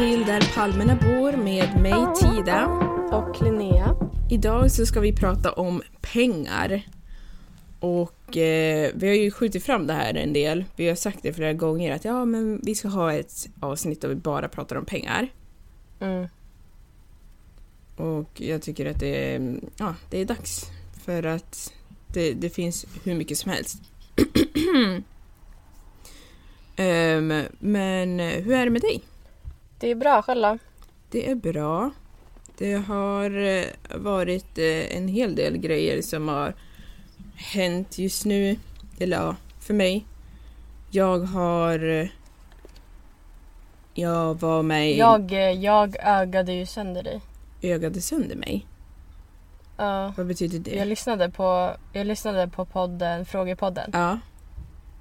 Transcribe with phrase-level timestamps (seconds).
[0.00, 2.66] till Där palmerna bor med mig Tida.
[3.12, 3.96] Och Linnea.
[4.30, 6.82] Idag så ska vi prata om pengar.
[7.80, 10.64] Och eh, vi har ju skjutit fram det här en del.
[10.76, 14.08] Vi har sagt det flera gånger att ja, men vi ska ha ett avsnitt där
[14.08, 15.28] vi bara pratar om pengar.
[16.00, 16.28] Mm.
[17.96, 20.66] Och jag tycker att det är, ja, det är dags.
[21.04, 21.72] För att
[22.06, 23.82] det, det finns hur mycket som helst.
[26.76, 29.02] Ehm, men hur är det med dig?
[29.80, 30.58] Det är bra själv
[31.10, 31.90] Det är bra.
[32.58, 33.64] Det har eh,
[33.94, 36.54] varit eh, en hel del grejer som har
[37.36, 38.56] hänt just nu.
[38.98, 40.06] Eller ja, för mig.
[40.90, 41.88] Jag har...
[41.88, 42.06] eh,
[43.94, 44.98] Jag var med i...
[44.98, 47.20] Jag, jag ögade ju sönder dig.
[47.62, 48.66] Ögade sönder mig.
[49.76, 50.12] Ja.
[50.16, 50.70] Vad betyder det?
[50.74, 53.90] Jag lyssnade på, jag lyssnade på podden, frågepodden.
[53.92, 54.18] Ja.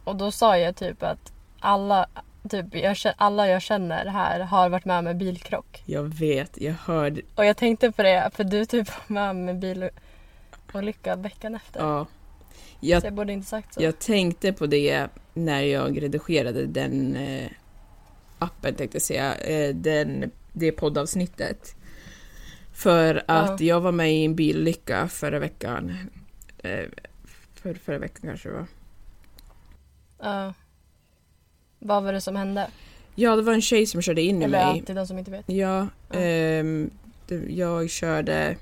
[0.03, 2.07] Och då sa jag typ att alla,
[2.49, 5.83] typ, jag, alla jag känner här har varit med om en bilkrock.
[5.85, 7.21] Jag vet, jag hörde.
[7.35, 11.79] Och jag tänkte på det för du typ var med om en bilolycka veckan efter.
[11.79, 12.05] Ja.
[12.79, 13.83] Så Jag, jag borde inte sagt så.
[13.83, 17.49] jag tänkte på det när jag redigerade den eh,
[18.39, 19.35] appen, tänkte jag säga.
[19.35, 21.75] Eh, den, det poddavsnittet.
[22.73, 25.97] För att jag var med i en bilolycka förra veckan.
[26.63, 26.85] Eh,
[27.53, 28.67] för, förra veckan kanske det var.
[30.19, 30.53] Ja.
[31.79, 32.67] Vad var det som hände?
[33.15, 34.77] Ja, det var en tjej som körde in i Eller mig.
[34.79, 35.49] ja, till de som inte vet.
[35.49, 36.89] Ja, ehm,
[37.27, 38.55] det, jag körde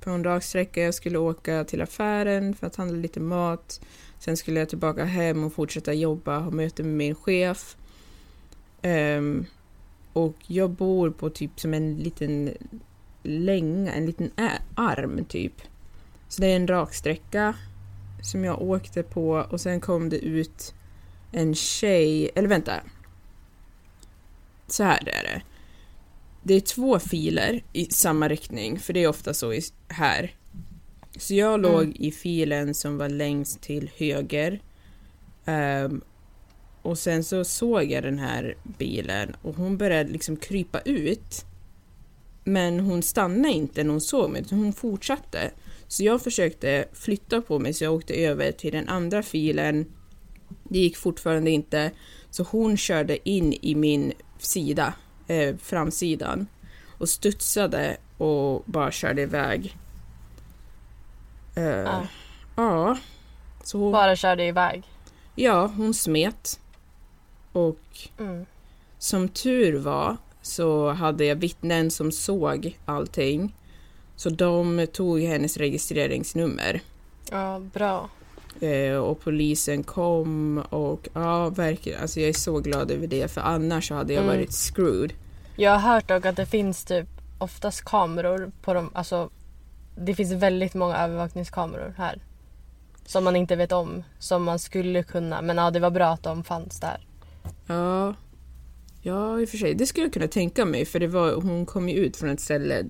[0.00, 0.82] på en raksträcka.
[0.82, 3.80] Jag skulle åka till affären för att handla lite mat.
[4.18, 7.76] Sen skulle jag tillbaka hem och fortsätta jobba och ha möte med min chef.
[8.82, 9.44] Ehm,
[10.12, 12.50] och jag bor på typ som en liten
[13.22, 15.54] länga, en liten ä- arm typ.
[16.28, 17.54] Så det är en raksträcka
[18.22, 20.74] som jag åkte på och sen kom det ut
[21.32, 22.80] en tjej, eller vänta.
[24.66, 25.42] Så här är det.
[26.42, 30.34] Det är två filer i samma riktning, för det är ofta så i, här.
[31.16, 31.60] Så jag Mm.
[31.72, 34.60] låg i filen som var längst till höger.
[35.44, 36.00] Ehm,
[36.82, 41.44] och sen så såg jag den här bilen och hon började liksom krypa ut.
[42.44, 45.50] Men hon stannade inte när hon såg mig, utan hon fortsatte.
[45.88, 49.92] Så jag försökte flytta på mig så jag åkte över till den andra filen.
[50.70, 51.90] Det gick fortfarande inte.
[52.30, 54.94] Så hon körde in i min sida,
[55.26, 56.46] eh, framsidan
[56.98, 59.76] och studsade och bara körde iväg.
[61.56, 62.06] Eh, Ja.
[62.56, 62.98] ja.
[63.64, 64.82] Så hon, Bara körde iväg.
[65.34, 66.60] ja, hon smet.
[67.52, 67.78] Och
[68.18, 68.46] Mm.
[68.98, 73.54] som tur var så hade jag vittnen som såg allting.
[74.16, 76.80] Så de tog hennes registreringsnummer.
[77.30, 78.08] Ja, bra.
[78.60, 82.00] Eh, och polisen kom och ja, verkligen.
[82.00, 84.36] Alltså jag är så glad över det för annars så hade jag Mm.
[84.36, 85.12] varit screwed.
[85.56, 89.30] Jag har hört dock att det finns typ oftast kameror på de, alltså
[89.96, 92.20] det finns väldigt många övervakningskameror här.
[93.06, 95.42] Som man inte vet om, som man skulle kunna.
[95.42, 97.06] Men ja, det var bra att de fanns där.
[97.66, 98.14] Ja,
[99.02, 99.74] ja i och för sig.
[99.74, 102.40] Det skulle jag kunna tänka mig för det var, hon kom ju ut från ett
[102.40, 102.84] ställe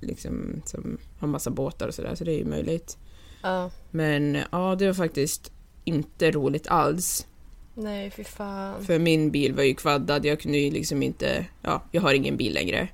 [0.00, 2.98] liksom, som har massa båtar och sådär så det är ju möjligt.
[3.42, 3.70] Ja.
[3.90, 5.52] Men ja, det var faktiskt
[5.84, 7.26] inte roligt alls.
[7.74, 8.84] Nej, fy fan.
[8.84, 12.36] För min bil var ju kvaddad, jag kunde ju liksom inte, ja, jag har ingen
[12.36, 12.88] bil längre.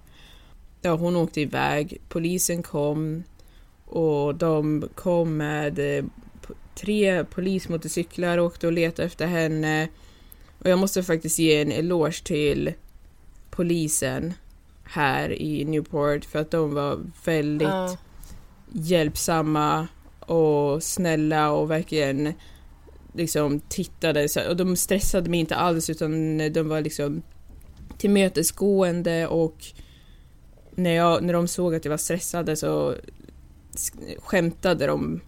[0.82, 3.22] Ja, hon åkte iväg, polisen kom
[3.84, 6.04] och de kom med eh,
[6.74, 9.88] tre polismotorcyklar och åkte och letade efter henne.
[10.58, 12.72] Och jag måste faktiskt ge en eloge till
[13.50, 14.34] polisen
[14.84, 17.96] här i Newport för att de var väldigt Ja.
[18.72, 19.88] hjälpsamma
[20.26, 22.32] och snälla och verkligen
[23.12, 27.22] liksom tittade så, och de stressade mig inte alls utan de var liksom
[27.98, 29.64] tillmötesgående och
[30.74, 32.94] när, jag, när de såg att jag var stressade så
[33.72, 35.20] sk- skämtade de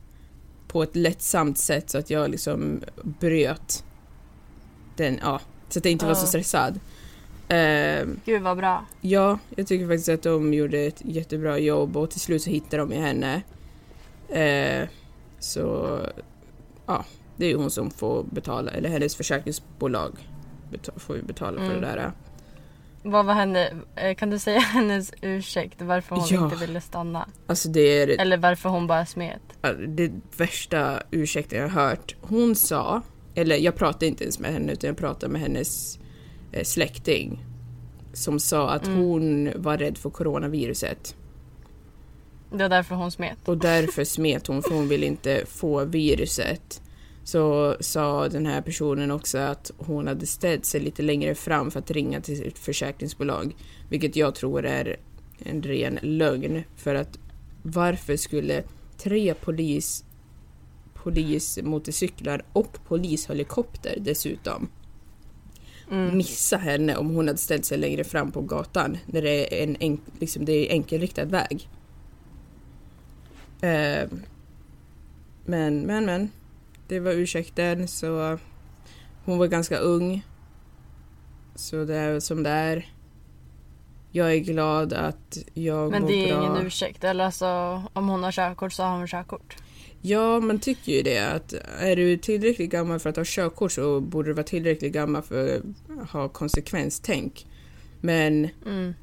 [0.69, 3.85] på ett lättsamt sätt så att jag liksom bröt
[4.97, 6.81] den, ja, så att jag inte var så stressad.
[7.49, 8.87] Ehm, Gud vad bra.
[9.01, 12.77] Ja, jag tycker faktiskt att de gjorde ett jättebra jobb och till slut så hittade
[12.77, 13.43] de ju henne.
[14.29, 14.89] Eh,
[15.39, 15.99] så
[16.87, 17.05] ja,
[17.37, 20.13] det är ju hon som får betala, eller hennes försäkringsbolag
[20.71, 21.81] beta- får ju betala för Mm.
[21.81, 22.13] det där.
[23.03, 26.45] Vad var henne, eh, kan du säga hennes ursäkt varför hon Ja.
[26.45, 27.29] inte ville stanna?
[27.47, 29.41] Alltså det är Eller varför hon bara smet?
[29.89, 32.15] det värsta ursäkten jag har hört.
[32.21, 33.03] Hon sa,
[33.35, 35.99] eller jag pratade inte ens med henne utan jag pratade med hennes
[36.53, 37.45] eh, släkting
[38.13, 38.99] som sa att Mm.
[38.99, 41.17] hon var rädd för coronaviruset.
[42.51, 43.39] Det var därför hon smet.
[43.45, 46.83] Och därför smet hon för hon ville inte få viruset.
[47.25, 51.79] så sa den här personen också att hon hade ställt sig lite längre fram för
[51.79, 53.57] att ringa till sitt försäkringsbolag.
[53.89, 54.97] Vilket jag tror är
[55.39, 56.63] en ren lögn.
[56.77, 57.19] För att
[57.63, 58.65] varför skulle
[58.99, 60.05] tre polis,
[60.95, 64.69] polismotorcyklar och polishelikopter dessutom
[65.91, 66.17] Mm.
[66.17, 69.77] missa henne om hon hade ställt sig längre fram på gatan när det är en
[69.81, 71.69] enk, liksom det är enkelriktad väg.
[73.61, 74.09] Eh,
[75.45, 76.31] men, men, men.
[76.89, 78.39] Det var ursäkten så
[79.25, 80.23] hon var ganska ung.
[81.55, 82.87] Så det är som det är.
[84.11, 86.47] Jag är glad att jag Men mår det är bra.
[86.47, 87.05] ingen ursäkt.
[87.05, 87.47] Eller alltså,
[87.93, 89.57] om hon har körkort så har hon körkort.
[90.03, 94.01] Ja, man tycker ju det att är du tillräckligt gammal för att ha körkort så
[94.01, 95.57] borde du vara tillräckligt gammal för
[96.03, 97.47] att ha konsekvenstänk.
[98.01, 98.95] Men Mm.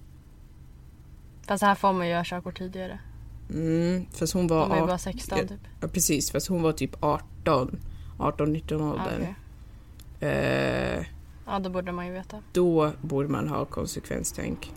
[1.47, 2.99] Fast här får man ju ha körkort tidigare.
[3.53, 5.59] Mm, fast hon var ju 18, bara 16 typ.
[5.81, 7.79] ja, precis, fast hon var typ 18,
[8.17, 9.21] 18-19 Ja, åldern.
[9.21, 9.35] okej.
[10.19, 11.05] Eh,
[11.45, 12.37] ja, då borde man ju veta.
[12.53, 14.71] då borde man ha konsekvenstänk.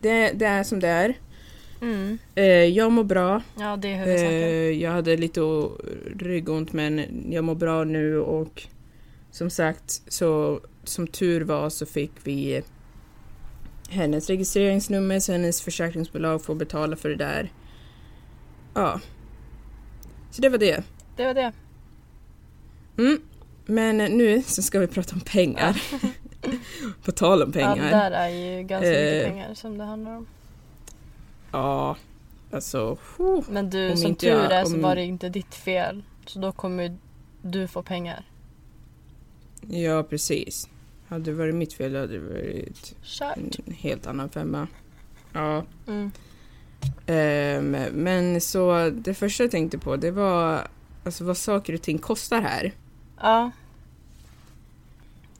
[0.00, 1.14] Det, det är som det är.
[1.80, 2.18] Mm.
[2.34, 3.42] Eh, jag mår bra.
[3.58, 5.40] Ja, det är Eh, jag hade lite
[6.18, 8.62] ryggont men jag mår bra nu och
[9.30, 12.62] som sagt så som tur var så fick vi
[13.92, 17.52] hennes registreringsnummer så hennes försäkringsbolag får betala för det där.
[18.74, 19.00] Ja.
[20.30, 20.84] Så det var det.
[21.16, 21.52] Det var det.
[22.98, 23.20] Mm.
[23.66, 25.82] Men nu så ska vi prata om pengar.
[27.04, 27.90] På tal om Ja, det pengar.
[27.90, 29.28] där är ju ganska mycket Eh.
[29.30, 30.26] pengar som det handlar om.
[31.52, 31.96] Ja,
[32.52, 32.98] alltså.
[33.18, 33.40] huh.
[33.50, 36.02] Men du, om som tur jag- är så om- var det inte ditt fel.
[36.26, 36.96] Så då kommer
[37.42, 38.24] du få pengar.
[39.68, 40.68] Ja, precis.
[41.12, 43.36] Hade det varit mitt fel hade det varit Kört.
[43.36, 44.68] en helt annan femma.
[45.32, 45.64] Ja.
[45.86, 46.10] Mm.
[47.06, 50.68] Ehm, men så det första jag tänkte på det var
[51.04, 52.72] alltså vad saker och ting kostar här.
[53.20, 53.50] Ja.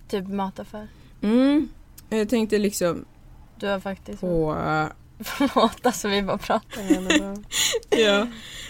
[0.08, 0.88] Typ mataffär.
[1.22, 1.69] Mm.
[2.08, 3.04] Jag tänkte liksom
[3.56, 4.20] Du har faktiskt...
[4.20, 4.56] på...
[5.19, 7.36] Förlåt, alltså vi bara pratar bara...
[8.02, 8.26] ja.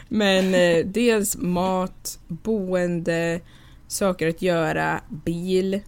[0.08, 3.40] Men eh, dels mat, boende,
[3.88, 5.80] saker att göra, bil.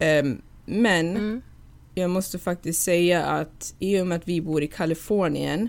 [0.00, 1.42] Ehm, men Mm.
[1.94, 5.68] jag måste faktiskt säga att i och med att vi bor i Kalifornien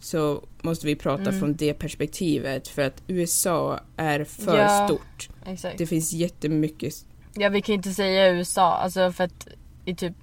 [0.00, 1.40] så måste vi prata Mm.
[1.40, 4.86] från det perspektivet för att USA är för Ja.
[4.88, 5.28] stort.
[5.46, 5.78] Exakt.
[5.78, 6.94] Det finns jättemycket
[7.34, 8.72] Ja, vi kan inte säga USA.
[8.72, 9.48] Alltså för att
[9.84, 10.14] i typ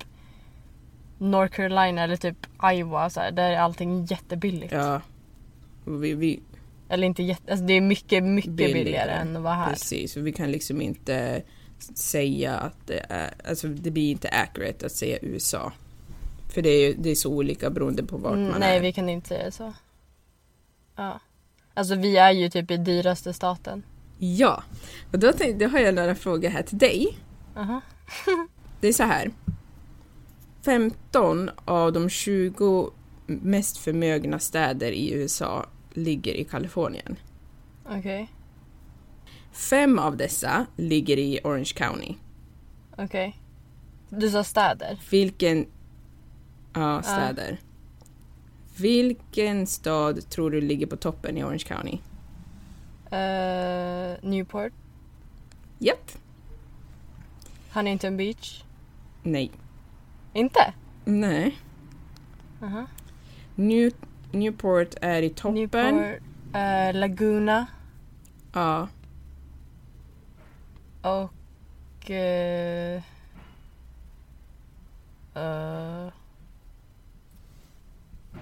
[1.18, 2.38] North Carolina eller typ
[2.74, 4.72] Iowa så här, där är allting jättebilligt.
[4.74, 5.02] Ja.
[5.86, 6.40] Vi, vi,
[6.90, 7.52] Eller inte jätte...
[7.52, 8.84] Alltså det är mycket, mycket Billigare.
[8.84, 9.70] billigare än att vara här.
[9.70, 11.44] precis, och vi kan liksom inte
[11.98, 15.72] säga att det är, alltså det blir inte accurate att säga USA.
[16.54, 18.82] För det är, det är så olika beroende på vart Mm, man nej, är.
[18.82, 19.74] vi kan inte säga så.
[20.96, 21.20] Ja.
[21.74, 23.84] Alltså vi är ju typ i dyraste staten.
[24.18, 24.64] Ja,
[25.12, 27.18] och då, tänkte, då har jag några frågor här till dig.
[27.58, 27.82] Aha.
[28.82, 29.32] Det är så här.
[30.66, 32.92] 15 av de 20
[33.28, 37.16] mest förmögna städer i USA ligger i Kalifornien.
[37.90, 38.30] Okej.
[39.54, 42.16] Fem av dessa ligger i Orange County.
[42.98, 43.40] Okej.
[44.10, 45.00] Du sa städer.
[45.12, 45.66] Vilken...
[46.74, 47.58] Ja, städer.
[48.78, 51.98] Vilken stad tror du ligger på toppen i Orange County?
[53.12, 54.74] Uh, Newport.
[55.80, 56.12] Japp.
[57.74, 58.64] Huntington Beach.
[59.24, 59.52] Nej.
[60.34, 60.74] Inte?
[61.06, 61.58] Nej.
[62.62, 62.86] Aha.
[63.56, 63.92] New,
[64.32, 65.56] Newport är i toppen.
[65.96, 66.22] Newport.
[66.54, 67.66] eh, Laguna.
[68.54, 68.88] Ja.
[71.04, 72.12] Och...
[72.12, 73.02] eh,
[75.36, 76.10] eh,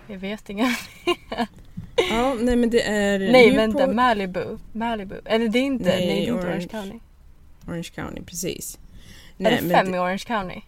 [0.07, 0.65] jag vet inga.
[2.09, 2.33] ja.
[2.39, 3.19] Nej, men det är...
[3.19, 4.57] Nej Newport, vänta, Malibu.
[4.71, 5.21] Malibu.
[5.25, 6.67] Eller det är inte, Nej, nej, det är inte Orange.
[6.67, 6.99] County.
[7.67, 8.79] Orange County, precis.
[9.37, 10.61] är det men fem i Orange County?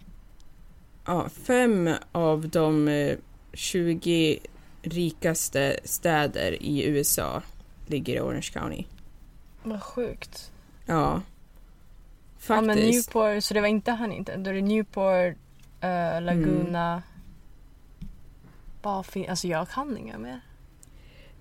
[1.06, 3.18] Ja, fem av de eh,
[3.54, 4.40] 20
[4.82, 7.42] rikaste städer i USA
[7.88, 8.84] ligger i Orange County.
[9.64, 10.52] Vad sjukt.
[10.86, 11.22] Ja.
[12.48, 13.08] Ja men Faktiskt.
[13.16, 14.44] Newport, så det var inte Huntington.
[14.44, 15.38] Då är det Newport,
[15.82, 17.04] eh, Laguna.
[18.82, 20.42] Bara fin- alltså jag kan inga mer.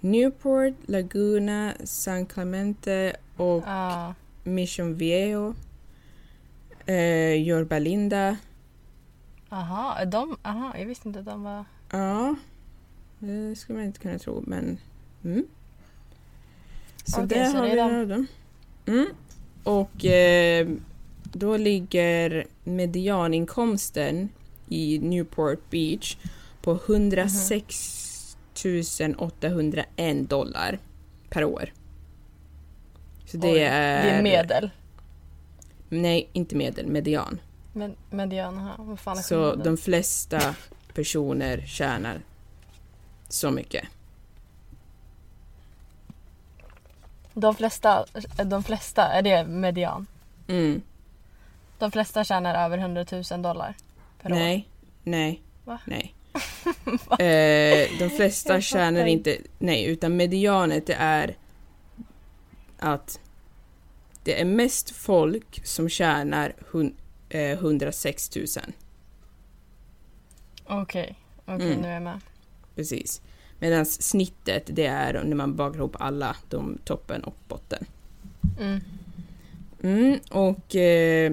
[0.01, 4.15] Newport, Laguna, San Clemente och Ja.
[4.45, 5.55] Mission Viejo.
[6.87, 8.37] Eh, Yorba Linda.
[9.49, 11.65] Aha, de, aha, jag visste inte att de var...
[11.91, 12.35] Ja,
[13.19, 14.79] det skulle man inte kunna tro, men...
[15.25, 15.47] Mm.
[17.05, 18.27] Så Okej, där så har det vi några av dem.
[18.87, 19.07] Mm.
[19.65, 20.69] Och eh,
[21.33, 24.29] då ligger medianinkomsten
[24.69, 26.17] i Newport Beach
[26.63, 28.37] på 106
[29.19, 30.79] 801 dollar
[31.31, 31.73] per år.
[33.27, 34.03] Så det Oj, är...
[34.03, 34.71] Det är medel.
[35.89, 37.41] Nej, inte medel, median.
[37.73, 40.55] Men, median, aha, vad fan är Så de flesta
[40.95, 42.21] personer tjänar
[43.29, 43.85] så mycket.
[47.35, 48.05] De flesta,
[48.45, 50.07] de flesta, är det median?
[50.49, 50.83] Mm.
[51.83, 53.75] De flesta tjänar över 100 000 dollar
[54.23, 54.37] per år.
[54.37, 54.69] Nej,
[55.03, 55.79] nej, Va?
[55.85, 56.15] nej.
[57.19, 61.37] eh, de flesta tjänar inte, nej, utan medianet det är
[62.79, 63.21] att
[64.25, 66.95] det är mest folk som tjänar hun,
[67.29, 68.47] eh, 106 000.
[70.65, 71.81] Okej, okej Mm.
[71.81, 72.21] nu är jag med.
[72.75, 73.23] Precis.
[73.59, 77.85] Medan snittet det är när man bakar ihop alla, de toppen och botten.
[78.61, 78.81] Mm.
[79.83, 81.33] Mm, och eh,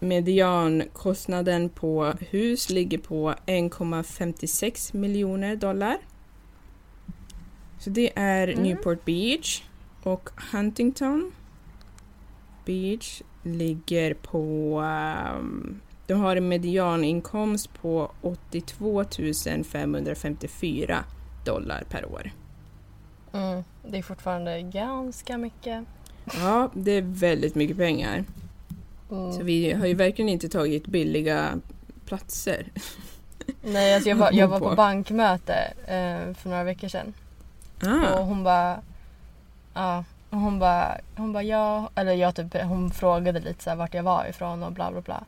[0.00, 5.96] mediankostnaden på hus ligger på 1,56 miljoner dollar.
[7.78, 8.62] Så det är Mm.
[8.62, 9.62] Newport Beach
[10.02, 11.32] och Huntington
[12.64, 14.80] Beach ligger på...
[14.84, 19.04] ehm, de har en medianinkomst på 82
[19.64, 21.04] 554
[21.44, 22.30] dollar per år.
[23.32, 23.64] Mm.
[23.88, 25.84] Det är fortfarande ganska mycket.
[26.24, 28.24] Ja, det är väldigt mycket pengar.
[29.10, 29.32] Mm.
[29.32, 31.60] Så vi har ju verkligen inte tagit billiga
[32.06, 32.66] platser.
[33.62, 34.74] Nej, alltså jag, var, jag var På.
[34.74, 35.54] bankmöte
[35.86, 37.12] eh, för några veckor sedan.
[37.80, 38.80] Och Ah, hon bara...
[39.74, 43.76] Ja, och hon bara, hon bara ja, eller jag typ, hon frågade lite så här
[43.76, 45.24] vart jag var ifrån och bla bla bla.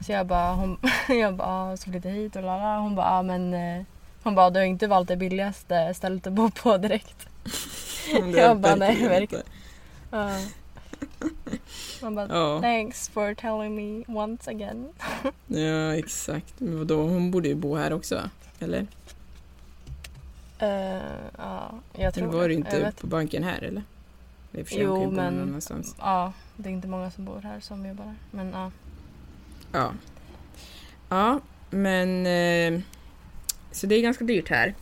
[0.00, 2.78] Så jag bara, hon, jag bara, ah, ska flytta hit och lala.
[2.78, 3.84] Hon bara, ah, men eh,
[4.22, 7.28] hon bara, du har inte valt det billigaste stället att bo på direkt.
[8.36, 9.44] jag bara, nej, verkligen.
[10.10, 10.30] Ja.
[12.02, 14.88] Man bara, Ja, thanks for telling me once again.
[15.46, 16.54] ja, exakt.
[16.60, 18.86] Men vadå, hon borde ju bo här också, eller?
[20.58, 21.02] Eh,
[21.38, 22.48] ja, jag tror Eller var det.
[22.48, 23.82] du inte på banken här, eller?
[24.52, 25.60] För sig, Jo, men-.
[25.98, 28.14] Ja, det är inte många som bor här som jobbar här.
[28.30, 28.70] Men ja.
[29.72, 29.92] Ja.
[31.08, 31.40] Ja,
[31.70, 32.26] men...
[32.26, 32.80] Eh,
[33.72, 34.74] så det är ganska dyrt här.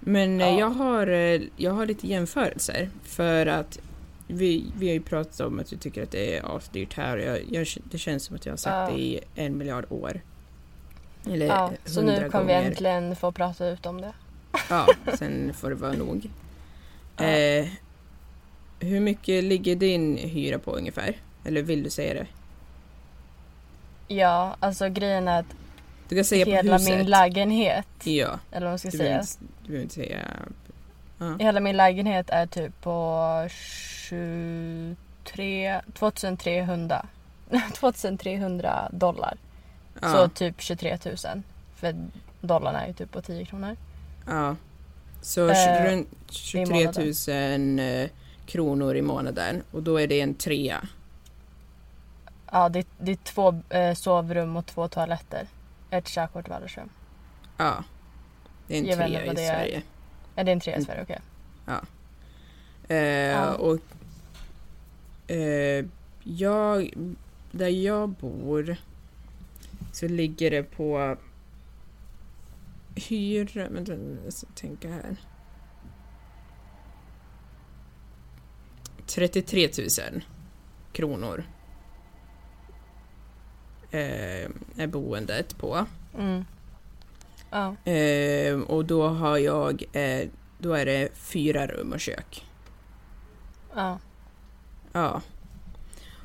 [0.00, 0.58] Men eh, Ja.
[0.58, 2.90] jag, har, eh, jag har lite jämförelser.
[3.04, 3.78] För att
[4.26, 7.16] vi, vi har ju pratat om att vi tycker att det är asdyrt här.
[7.16, 8.96] Och jag, jag, det känns som att jag har sagt Ja.
[8.96, 10.20] det i en miljard år.
[11.26, 14.12] Eller ja så nu kommer vi äntligen få prata ut om det.
[14.70, 14.86] Ja,
[15.18, 16.30] sen får det vara nog.
[17.16, 17.24] Ja.
[17.24, 17.66] Eh,
[18.80, 21.16] hur mycket ligger din hyra på ungefär?
[21.44, 22.26] Eller vill du säga det?
[24.14, 25.46] Ja, alltså grejen är att
[26.08, 29.20] Du kan säga hela min lägenhet, Ja, eller vad man ska du säga.
[29.20, 29.32] inte,
[29.66, 30.18] du inte säga...
[31.18, 31.36] Ja.
[31.38, 33.48] Hela min lägenhet är typ på
[34.08, 37.06] 23, 2300.
[37.74, 39.36] 2300 dollar.
[40.02, 41.16] Ja, Så typ 23 000.
[41.74, 41.94] För
[42.40, 43.76] dollarn är ju typ på 10 kronor.
[44.26, 44.56] ja.
[45.22, 47.14] Så Eh, runt 23 månaden.
[47.78, 48.08] 000 eh,
[48.46, 50.88] kronor i månaden och då är det en trea.
[52.52, 55.46] Ja, det, det är två eh, sovrum och två toaletter.
[55.90, 56.88] Ett kök och ett vardagsrum.
[57.56, 57.84] Ja.
[58.66, 59.34] Det är en trea i är.
[59.34, 59.82] Sverige.
[60.36, 60.84] Är det en trea i.
[60.84, 61.02] Sverige?
[61.02, 61.18] Okej.
[62.88, 63.78] Eh, Och
[65.30, 65.84] eh,
[66.24, 66.90] jag,
[67.50, 68.76] där jag bor
[69.92, 71.16] så ligger det på
[72.94, 73.92] hyra, vänta
[74.24, 75.16] jag ska tänka här.
[79.06, 79.68] 33
[80.12, 80.22] 000
[80.92, 81.44] kronor
[83.90, 85.86] eh, är boendet på.
[86.18, 86.44] Mm.
[87.50, 87.90] Ja.
[87.92, 92.44] Eh, och då har jag, eh, då är det fyra rum och kök.
[93.74, 93.98] Ja.
[94.92, 95.22] Ja.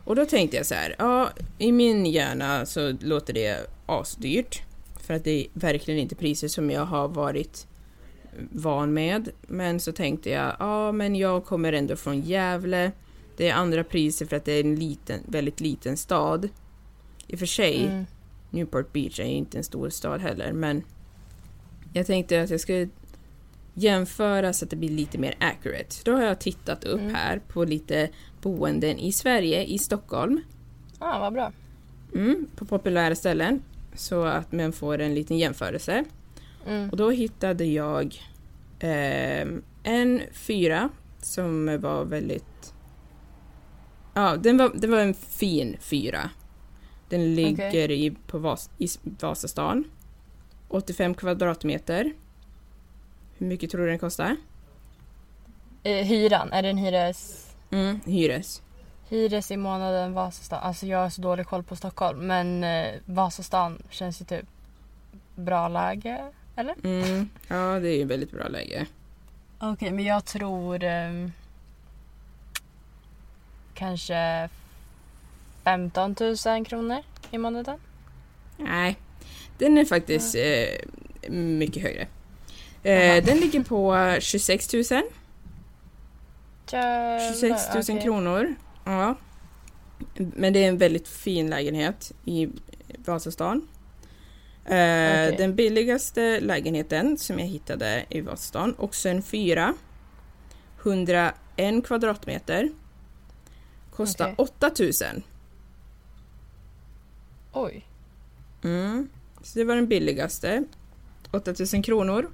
[0.03, 4.61] Och då tänkte jag så här, ja, i min hjärna så låter det asdyrt.
[4.99, 7.67] För att det är verkligen inte priser som jag har varit
[8.51, 9.29] van med.
[9.41, 12.91] Men så tänkte jag, ja men jag kommer ändå från Gävle.
[13.37, 16.49] Det är andra priser för att det är en liten, väldigt liten stad.
[17.27, 18.05] I och för sig, Mm.
[18.49, 20.83] Newport Beach är inte en stor stad heller, men
[21.93, 22.89] jag tänkte att jag skulle
[23.79, 25.95] jämföra så att det blir lite mer accurate.
[26.05, 27.15] Då har jag tittat upp Mm.
[27.15, 28.09] här på lite
[28.41, 30.41] boenden i Sverige, i Stockholm,
[30.99, 31.51] Ja, vad bra.
[32.15, 33.61] mm, på populära ställen,
[33.95, 36.03] så att man får en liten jämförelse.
[36.67, 36.89] Mm.
[36.89, 38.15] Och då hittade jag
[38.79, 40.89] ehm, en fyra
[41.21, 42.73] som var väldigt...
[44.13, 46.29] Ja, den var, det var en fin fyra.
[47.09, 48.87] Den ligger i, på Vas, i
[49.19, 49.83] Vasastan.
[50.67, 52.13] 85 kvadratmeter.
[53.39, 54.35] Hur mycket tror du den kostar?
[55.83, 57.49] Eh, hyran, är det en hyres...
[57.71, 58.61] Mm, hyres.
[59.09, 60.59] Hyres i månaden Vasastan.
[60.63, 64.45] Alltså jag har så dålig koll på Stockholm men eh, Vasastan känns ju typ
[65.35, 66.31] bra läge.
[66.55, 66.75] Eller?
[66.83, 68.85] Mm, ja, det är ju väldigt bra läge.
[69.59, 70.83] Okej men jag tror...
[70.83, 71.31] ehm,
[73.73, 74.49] kanske
[75.63, 76.15] 15
[76.45, 76.97] 000 kronor
[77.31, 77.79] i månaden.
[78.57, 78.97] Nej,
[79.57, 82.07] den är faktiskt eh, mycket högre.
[82.83, 84.83] Eh, den ligger på 26 000.
[84.83, 85.01] 26
[87.73, 88.01] 000 okej.
[88.01, 88.55] kronor.
[88.83, 89.15] Ja.
[90.15, 92.49] Men det är en väldigt fin lägenhet i
[93.05, 93.67] Vasastan.
[94.65, 95.35] Eh, Okej.
[95.37, 99.73] Den billigaste lägenheten som jag hittade i Vasastan, också en fyra.
[100.83, 102.69] 101 kvadratmeter.
[103.91, 104.35] Kostar Okej.
[104.37, 104.91] 8 000.
[107.53, 107.85] Oj.
[108.63, 109.09] Mm.
[109.41, 110.63] Så det var den billigaste.
[111.31, 112.29] 8 000 kronor.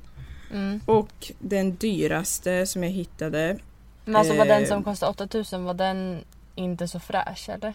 [0.56, 0.80] Mm.
[0.86, 3.58] Och den dyraste som jag hittade.
[4.06, 4.68] Men alltså var den Eh.
[4.68, 6.24] som kostade 8000 var den
[6.56, 7.74] inte så fräsch eller?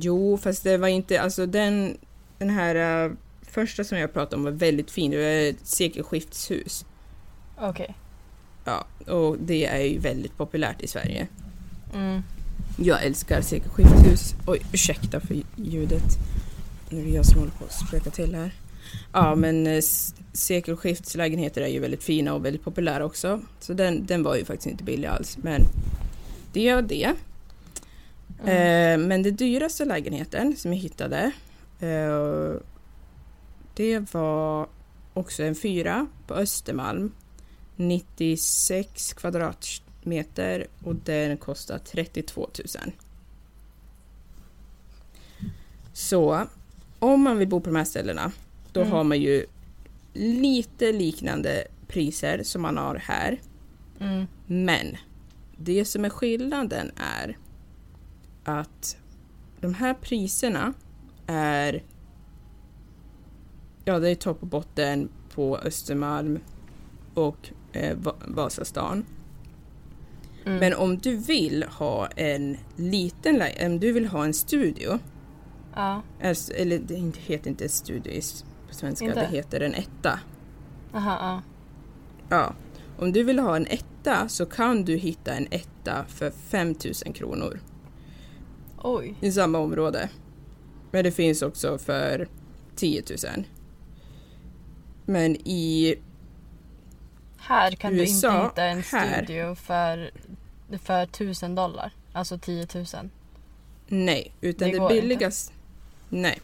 [0.00, 1.96] Jo, fast det var inte, alltså den,
[2.38, 5.10] den här äh, första som jag pratade om var väldigt fin.
[5.10, 6.84] Det var ett sekelskiftshus.
[7.60, 7.94] Okej.
[8.64, 11.26] Ja, och det är ju väldigt populärt i Sverige.
[11.94, 12.22] Mm.
[12.78, 14.34] Jag älskar sekelskiftshus.
[14.46, 16.18] Oj, ursäkta för ljudet.
[16.90, 18.52] Nu är det jag som håller på att spöka till här.
[19.12, 23.40] Ja, men eh, s- sekelskiftslägenheter är ju väldigt fina och väldigt populära också.
[23.60, 25.62] Så den, den var ju faktiskt inte billig alls, men
[26.52, 27.12] det gör det.
[28.44, 29.00] Mm.
[29.02, 31.30] Eh, men den dyraste lägenheten som jag hittade,
[31.80, 32.52] eh,
[33.74, 34.68] det var
[35.14, 37.12] också en fyra på Östermalm.
[37.76, 42.92] 96 kvadratmeter och den kostar 32 000.
[45.92, 46.46] Så
[46.98, 48.32] om man vill bo på de här ställena,
[48.74, 48.92] då Mm.
[48.92, 49.46] har man ju
[50.14, 53.40] lite liknande priser som man har här.
[54.00, 54.26] Mm.
[54.46, 54.96] Men
[55.58, 57.38] det som är skillnaden är
[58.44, 58.96] att
[59.60, 60.72] de här priserna
[61.26, 61.82] är
[63.84, 66.38] Ja, det är topp och botten på Östermalm
[67.14, 69.04] och eh, Va- Vasastan.
[70.44, 70.58] Mm.
[70.58, 74.98] Men om du vill ha en liten om du vill ha en studio,
[75.74, 76.02] Ja.
[76.22, 78.12] alltså, eller det inte- heter inte studio
[78.74, 79.20] på svenska, Inte?
[79.20, 80.20] det heter en etta.
[80.94, 81.42] Aha, ja.
[82.36, 82.54] Ja,
[82.98, 87.60] om du vill ha en etta så kan du hitta en etta för 5000 kronor
[88.82, 89.14] Oj.
[89.20, 90.08] i samma område.
[90.90, 92.28] Men det finns också för
[92.76, 93.02] 10
[93.36, 93.44] 000.
[95.04, 95.94] Men i,
[97.36, 99.24] Här kan du USA, inte hitta en här.
[99.24, 100.10] studio för,
[100.78, 101.92] för 1000 dollar.
[102.12, 102.84] Alltså 10 000.
[103.88, 105.52] nej, utan Det det, billigaste,
[106.08, 106.40] nej.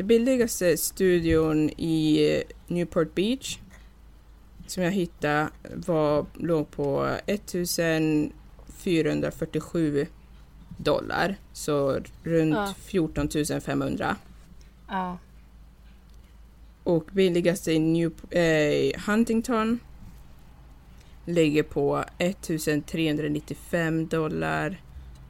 [0.00, 3.58] Det billigaste studion i Newport Beach
[4.66, 10.06] som jag hittade var, låg på 1447
[10.76, 12.74] dollar, så runt Ja.
[12.78, 13.28] 14
[13.60, 14.16] 500.
[14.88, 15.18] Ja.
[16.84, 19.78] Och billigaste i New, eh, Huntington
[21.24, 24.80] ligger på 1395 dollar.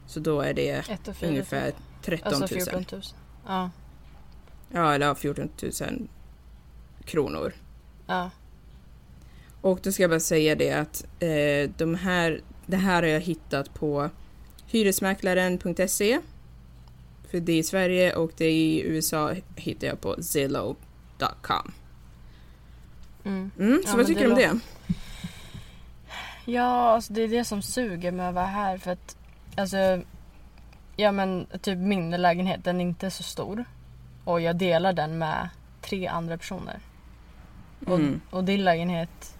[0.07, 2.41] Så då är det 1 och 4 ungefär 13 000.
[2.41, 3.01] Alltså 14 000.
[3.47, 3.69] Ja.
[4.71, 6.07] Ja, eller ja, 14 000
[7.05, 7.53] kronor.
[8.07, 8.29] Ja.
[9.61, 13.21] Och då ska jag bara säga det att eh, de här, det här har jag
[13.21, 14.09] hittat på
[14.65, 16.19] hyresmäklaren.se.
[17.31, 21.71] För det är i Sverige och det är i USA hittar jag på zillow.com.
[23.23, 23.51] Mm.
[23.59, 24.59] Mm, så Ja, vad tycker du om det?
[26.45, 29.17] Ja, alltså det är det som suger med att vara här för att
[29.57, 30.01] alltså
[30.95, 33.65] ja men typ min lägenhet den är inte så stor
[34.23, 35.49] och jag delar den med
[35.81, 36.79] tre andra personer.
[37.85, 38.21] Och, Mm.
[38.29, 39.37] och din lägenhet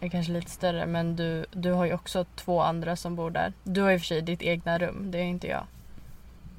[0.00, 3.52] är kanske lite större men du, du har ju också två andra som bor där.
[3.64, 5.66] Du har i och för sig ditt egna rum, det är inte jag.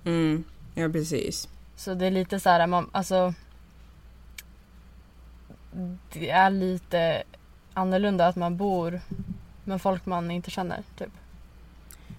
[0.06, 0.44] Mm,
[0.76, 1.50] ja precis.
[1.76, 3.34] Så det är lite så här, man, alltså
[6.14, 7.24] det är lite
[7.74, 9.02] annorlunda att man bor
[9.64, 11.12] med folk man inte känner typ.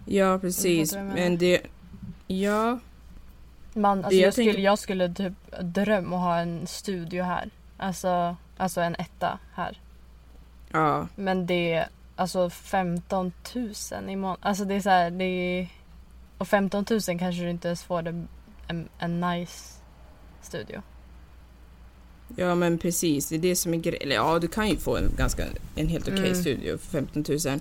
[0.05, 1.61] Ja precis, men det...
[2.27, 2.79] Ja,
[3.77, 7.51] Man, alltså jag jag, skulle, tänker- jag skulle typ drömma att ha en studio här.
[7.77, 9.81] Alltså, alltså en etta här.
[10.73, 14.41] ja, Men det är alltså 15 000 i månaden.
[14.43, 15.69] Alltså det är så här, det är...
[16.39, 18.25] Och 15 000 kanske du inte ens får det,
[18.69, 19.75] en, en nice
[20.43, 20.83] studio.
[22.37, 23.29] ja men precis.
[23.29, 24.03] Det är det som är grejen.
[24.03, 26.35] Eller ja, du kan ju få en ganska, en helt okej Mm.
[26.35, 27.61] studio för 15 000.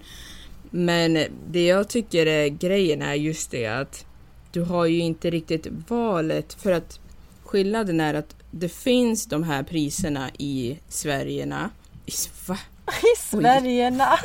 [0.69, 1.17] Men
[1.49, 4.06] det jag tycker är grejen är just det att
[4.55, 6.99] du har ju inte riktigt valet för att
[7.43, 11.45] skillnaden är att det finns de här priserna i Sverige.
[12.05, 12.11] I,
[12.47, 12.57] va?
[12.87, 13.89] I Sverige!
[13.89, 14.17] na.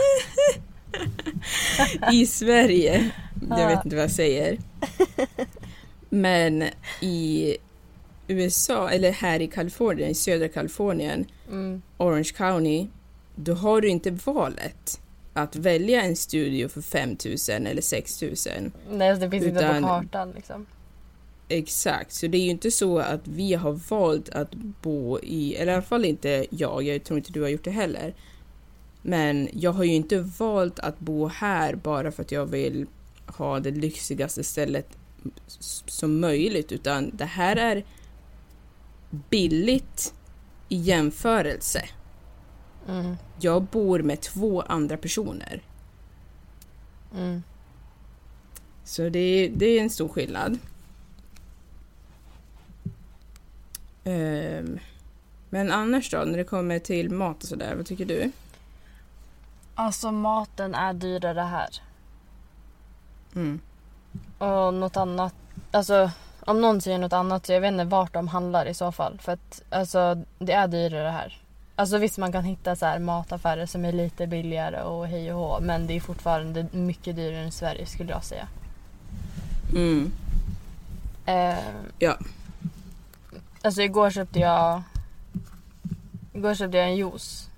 [2.12, 3.10] I Sverige.
[3.48, 3.66] Jag Ja.
[3.68, 4.58] vet inte vad jag säger.
[6.10, 6.64] Men
[7.00, 7.56] i
[8.28, 11.82] USA, eller här i Kalifornien, i södra Kalifornien, Mm.
[11.98, 12.86] Orange County,
[13.36, 15.00] då har du inte valet.
[15.32, 18.72] Att välja en studio för 5000 eller 6000.
[18.90, 20.66] Nej, alltså, det finns inte Utan- på kartan liksom.
[21.48, 25.72] Exakt, så det är ju inte så att vi har valt att bo i, eller
[25.72, 28.14] i alla fall inte jag, jag tror inte du har gjort det heller.
[29.02, 32.86] Men jag har ju inte valt att bo här bara för att jag vill
[33.26, 34.98] ha det lyxigaste stället
[35.86, 37.84] som möjligt, utan det här är
[39.30, 40.14] billigt
[40.68, 41.82] i jämförelse.
[42.88, 43.16] Mm.
[43.40, 45.62] Jag bor med två andra personer,
[47.14, 47.42] Mm.
[48.84, 50.58] så det, det är en stor skillnad.
[54.04, 54.78] Ehm,
[55.50, 58.32] men annars då, när det kommer till mat och sådär, vad tycker du?
[59.74, 61.82] Alltså maten är dyrare här.
[63.34, 63.60] Mm.
[64.38, 65.34] Och något annat,
[65.70, 68.92] alltså om någon säger något annat så jag vet inte vart de handlar i så
[68.92, 69.18] fall.
[69.22, 71.39] För att alltså det är dyrare här.
[71.80, 75.38] Alltså visst man kan hitta så här mataffärer som är lite billigare och hej och
[75.40, 75.60] hå.
[75.60, 78.48] Men det är fortfarande mycket dyrare än i Sverige skulle jag säga.
[79.74, 80.12] Mm.
[81.26, 81.58] Eh,
[81.98, 82.18] Ja.
[83.62, 84.82] Alltså igår köpte jag
[86.32, 87.48] Igår köpte jag en juice.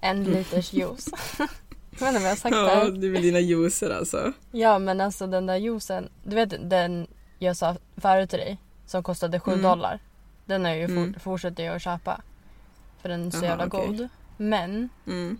[0.00, 1.08] En liters juice.
[1.38, 2.90] jag vet inte om jag har sagt det Ja, här.
[2.90, 4.32] det är väl dina juicer alltså.
[4.52, 6.08] Ja men alltså den där juicen.
[6.24, 7.06] Du vet den
[7.38, 8.58] jag sa förut till dig.
[8.86, 9.62] Som kostade 7 Mm.
[9.62, 9.98] dollar.
[10.46, 11.14] Den har jag ju Mm.
[11.20, 12.20] fortsätter jag att köpa.
[13.02, 13.86] För den är så Jaha, jävla okej.
[13.86, 14.08] god.
[14.36, 15.38] Men Mm.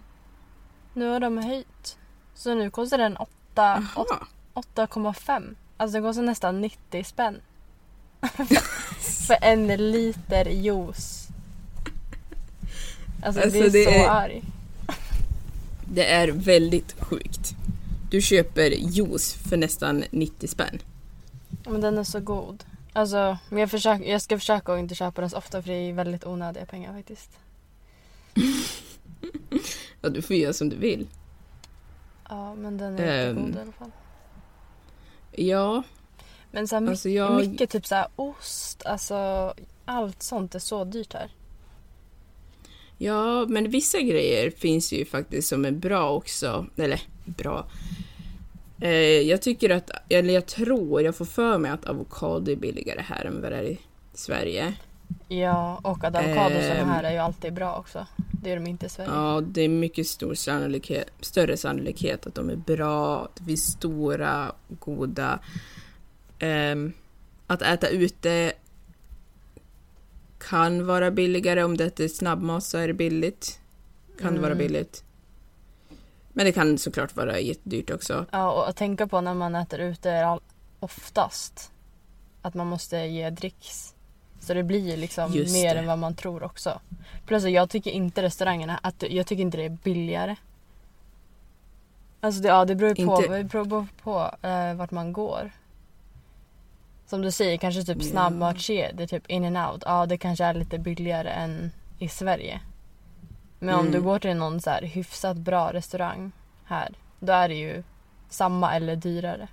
[0.95, 1.97] nu har de höjt.
[2.35, 4.07] Så nu kostar den 8 Aha.
[4.55, 5.55] 8,5.
[5.77, 7.41] Alltså den kostar nästan 90 spänn.
[9.27, 11.29] för en liter juice.
[13.23, 14.43] Alltså, Alltså, det är det så är- arg.
[15.93, 17.55] Det är väldigt sjukt.
[18.11, 20.79] Du köper juice för nästan 90 spänn.
[21.69, 22.65] Men den är så god.
[22.93, 25.75] Alltså, men jag, försöker, jag ska försöka att inte köpa den så ofta för det
[25.77, 27.31] är väldigt onödiga pengar faktiskt.
[30.01, 31.07] Ja, du får göra som du vill.
[32.29, 33.37] Ja, men den är Ehm.
[33.37, 33.91] jättegod i alla fall.
[35.33, 35.83] Ja,
[36.51, 37.37] Men så här, mycket, alltså jag...
[37.37, 41.31] mycket typ så här ost, alltså allt sånt är så dyrt här.
[42.99, 46.67] Ja, men vissa grejer finns ju faktiskt som är bra också.
[46.77, 47.67] Eller bra.
[48.81, 53.01] Eh, jag tycker att, eller jag tror, jag får för mig att avokado är billigare
[53.01, 53.79] här än vad det är i
[54.15, 54.75] Sverige.
[55.29, 56.89] Ja, och att avokadosarna Ehm.
[56.89, 58.07] här är ju alltid bra också.
[58.43, 59.11] Det är de inte i Sverige.
[59.11, 63.29] Ja, det är mycket stor sannolikhet, större sannolikhet att de är bra.
[63.35, 65.39] Det finns stora, goda.
[66.39, 66.93] Ehm,
[67.47, 68.53] att äta ute
[70.39, 71.63] kan vara billigare.
[71.63, 73.61] Om det är snabbmat så är det billigt.
[74.21, 74.67] Kan det vara Mm.
[74.67, 75.05] billigt.
[76.33, 78.27] Men det kan såklart vara jättedyrt också.
[78.31, 80.41] Ja, och att tänka på när man äter ute är all,
[80.81, 81.73] oftast
[82.43, 83.95] att man måste ge dricks.
[84.41, 85.81] Så det blir ju liksom Just mer det.
[85.81, 86.81] än vad man tror också.
[87.27, 90.37] Plus jag tycker inte restaurangerna, att jag tycker inte det är billigare.
[92.21, 95.13] Alltså det, ja, det beror ju på, Inte- det beror på, på eh, vart man
[95.13, 95.51] går.
[97.07, 99.83] Som du säger, kanske typ snabbmatskedjor, typ in and out.
[99.87, 102.61] Ja, det kanske är lite billigare än i Sverige.
[103.59, 103.93] Men om Mm.
[103.93, 106.33] du går till någon så här hyfsat bra restaurang
[106.65, 107.83] här, då är det ju
[108.29, 109.49] samma eller dyrare.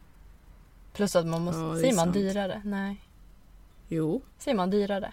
[0.93, 1.61] Plus att man måste...
[1.61, 2.13] Ja, säger man sant.
[2.13, 2.61] dyrare?
[2.65, 2.97] Nej.
[3.87, 5.11] Jo, Säger man dyrare?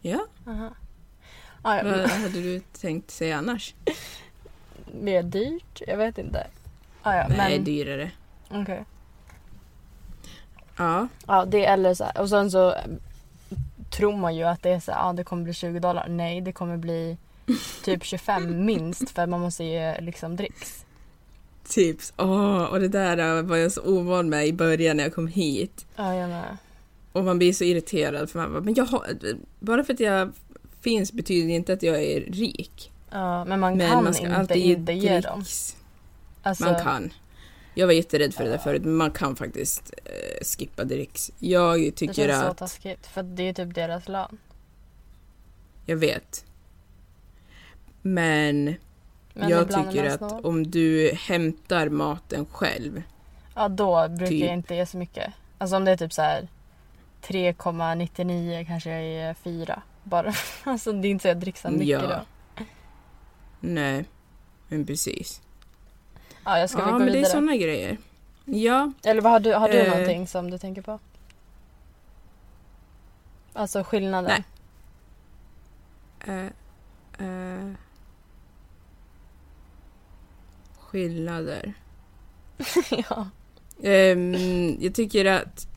[0.00, 0.26] ja.
[0.46, 0.70] Aha.
[1.62, 3.74] Ah, ja, Vad hade du tänkt säga annars?
[4.92, 5.82] mer dyrt?
[5.86, 6.46] Jag vet inte.
[7.02, 8.10] Ah, ja, Nej, men dyrare.
[8.50, 8.84] okej.
[10.76, 12.20] Ja, Ja, det eller så här.
[12.20, 12.74] Och sen så
[13.90, 16.08] tror man ju att det är så här, ja det kommer bli 20 dollar.
[16.08, 17.16] Nej, det kommer bli
[17.84, 20.84] typ 25 minst för man måste ge liksom dricks.
[21.68, 22.12] tips.
[22.16, 25.86] Åh, och det där var jag så ovan med i början när jag kom hit.
[25.96, 26.56] Ja, jag med.
[27.12, 29.06] Och man blir så irriterad för man bara, men jag har,
[29.58, 30.32] bara för att jag
[30.80, 32.92] finns betyder inte att jag är rik.
[33.10, 35.44] Ja, men man Men kan man ska inte alltid inte ge dem.
[36.42, 37.12] Alltså, Man kan.
[37.74, 41.30] Jag var jätterädd för det där förut, men man kan faktiskt eh, skippa dricks.
[41.38, 44.38] Jag Det tycker känns så att, taskigt för att det är typ deras lön.
[45.86, 46.44] jag vet.
[48.02, 48.74] Men,
[49.34, 50.46] Men jag tycker att snobb.
[50.46, 53.02] om du hämtar maten själv,
[53.54, 54.44] Ja, då brukar typ.
[54.44, 55.32] jag inte ge så mycket.
[55.58, 56.48] Alltså om det är typ så här
[57.22, 59.82] 3,99 kanske jag ger 4.
[60.04, 60.32] Bara.
[60.64, 62.00] Alltså det är inte så jag dricksar mycket Ja.
[62.56, 62.64] då.
[63.60, 64.04] nej,
[64.68, 65.42] men precis.
[66.44, 67.30] Ja, jag ska ja, gå men det är vidare?
[67.32, 67.96] såna grejer.
[68.44, 69.90] Ja, Eller vad har du, har du Eh.
[69.90, 70.98] någonting som du tänker på?
[73.52, 74.42] Alltså skillnaden?
[76.26, 76.46] eh,
[77.26, 77.72] eh,
[80.80, 81.72] skillnader.
[82.90, 83.28] ja.
[83.82, 85.68] Ehm, jag tycker att...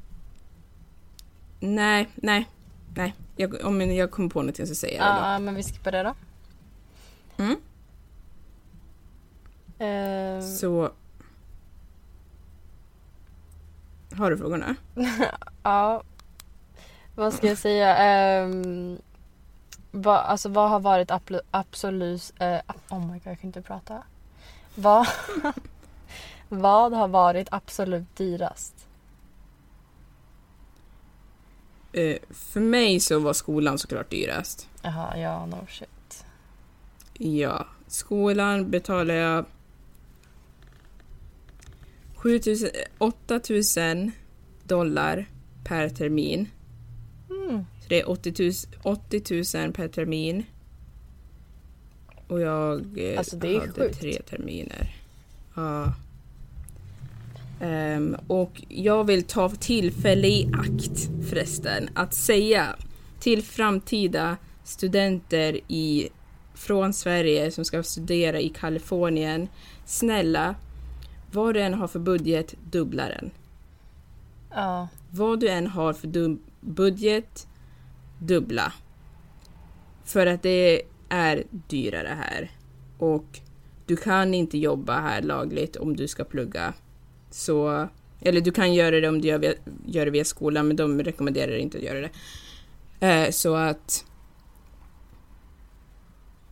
[1.63, 2.47] Nej, nej,
[2.95, 3.13] nej.
[3.35, 5.25] Jag, om jag kommer på någonting så säger jag det då.
[5.27, 6.13] ja, men vi skippar det då.
[7.37, 7.55] Mm.
[9.79, 10.91] Ehm, Så...
[14.17, 14.75] Har du frågorna?
[15.63, 16.03] Ja.
[17.15, 17.97] Vad ska jag säga?
[17.97, 18.97] Ehm,
[19.91, 21.11] vad, alltså vad har varit
[21.51, 22.33] absolut...
[22.39, 24.03] eh, oh my god, jag kan inte prata.
[24.75, 25.07] Vad,
[26.49, 28.80] vad har varit absolut dyrast?
[31.93, 34.67] Eh, för mig så var skolan såklart dyrast.
[34.81, 36.25] Jaha, ja, no shit.
[37.13, 39.45] Ja, skolan betalar jag
[42.15, 44.11] 7000, 8000
[44.63, 45.25] dollar
[45.63, 46.47] per termin.
[47.29, 47.65] Mm.
[47.81, 48.51] Så det är 80 000,
[48.83, 50.43] 80 000 per termin.
[52.27, 53.99] Och jag eh, Alltså, hade sjukt.
[53.99, 54.95] tre terminer.
[55.55, 55.93] Ja.
[57.61, 62.75] Ehm, och jag vill ta tillfälle i akt förresten att säga
[63.19, 66.09] till framtida studenter i,
[66.53, 69.47] från Sverige som ska studera i Kalifornien.
[69.85, 70.55] Snälla,
[71.31, 73.31] vad du än har för budget, dubbla den.
[74.49, 77.47] Ja, Vad du än har för dum- budget,
[78.19, 78.73] dubbla.
[80.03, 82.51] För att det är dyrare här.
[82.97, 83.39] Och
[83.85, 86.73] du kan inte jobba här lagligt om du ska plugga.
[87.31, 87.87] Så,
[88.21, 89.53] eller du kan göra det om du gör, via-
[89.85, 92.11] gör det via skolan, men de rekommenderar inte att göra det.
[93.07, 94.05] Eh, så att...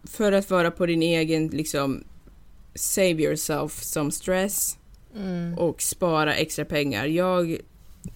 [0.04, 2.04] För att vara på din egen, liksom,
[2.76, 4.78] save yourself som stress
[5.15, 5.58] mm.
[5.58, 7.06] och spara extra pengar.
[7.06, 7.58] Jag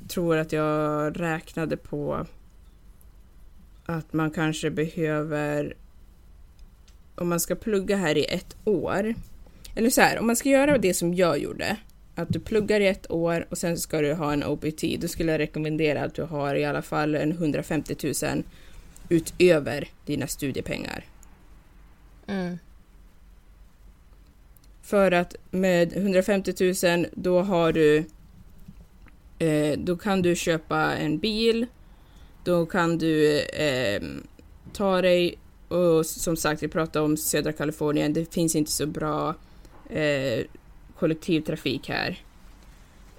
[0.07, 2.25] tror att jag räknade på
[3.85, 5.73] att man kanske behöver
[7.15, 9.15] om man ska plugga här i ett år.
[9.75, 11.77] Eller så här, om man ska göra det som jag gjorde.
[12.15, 14.83] Att du pluggar i ett år och sen ska du ha en OPT.
[14.99, 18.43] Då skulle jag rekommendera att du har i alla fall en 150 000
[19.09, 21.05] utöver dina studiepengar.
[22.27, 22.57] Mm.
[24.81, 28.03] För att med 150 000 då har du
[29.39, 31.65] eh, då kan du köpa en bil.
[32.43, 34.01] Då kan du eh,
[34.73, 38.13] ta dig och som sagt vi pratar om södra Kalifornien.
[38.13, 39.35] Det finns inte så bra
[39.89, 40.45] eh,
[41.03, 42.17] kollektivtrafik här.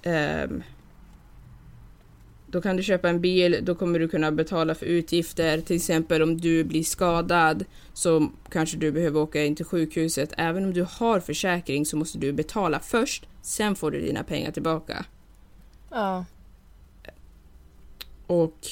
[0.03, 0.63] Ehm,
[2.47, 5.61] då kan du köpa en bil, då kommer du kunna betala för utgifter.
[5.61, 10.33] Till exempel om du blir skadad så kanske du behöver åka in till sjukhuset.
[10.37, 14.51] Även om du har försäkring så måste du betala först, sen får du dina pengar
[14.51, 15.05] tillbaka.
[15.91, 16.25] Ja.
[18.27, 18.67] Och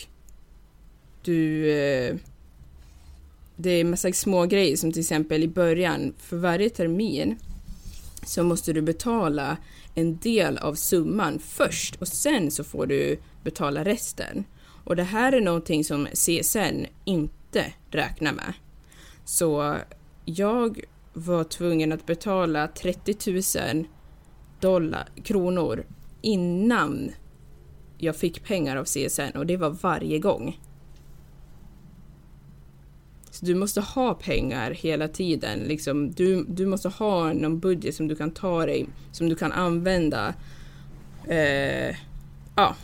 [1.24, 1.72] du...
[1.72, 2.16] Eh,
[3.56, 7.38] det är massa små grejer som till exempel i början, för varje termin
[8.26, 9.58] så måste du betala
[9.96, 14.44] en del av summan först och sen så får du betala resten.
[14.84, 18.54] Och det här är någonting som CSN inte räknar med.
[19.26, 19.78] Så
[20.26, 20.80] jag
[21.14, 23.32] var tvungen att betala 30
[23.74, 23.88] 000
[24.60, 25.86] dollar, kronor
[26.22, 27.12] innan
[27.98, 30.60] jag fick pengar av CSN och det var varje gång.
[33.44, 35.60] Du måste ha pengar hela tiden.
[35.60, 39.52] Liksom, du, du måste ha någon budget som du kan ta dig, som du kan
[39.52, 40.34] använda.
[41.28, 41.96] Eh,
[42.56, 42.76] ja,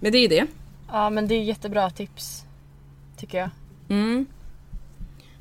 [0.00, 0.46] men det är det.
[0.88, 2.44] ja, men det är jättebra tips.
[3.16, 3.50] Tycker jag.
[3.88, 4.26] Mm.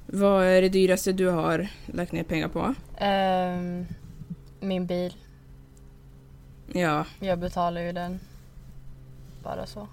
[0.06, 2.76] Vad är det dyraste du har lagt ner pengar på?
[2.98, 3.86] Ehm,
[4.60, 5.16] min bil.
[6.74, 8.20] Ja, Jag betalar ju den.
[9.44, 9.88] Bara så.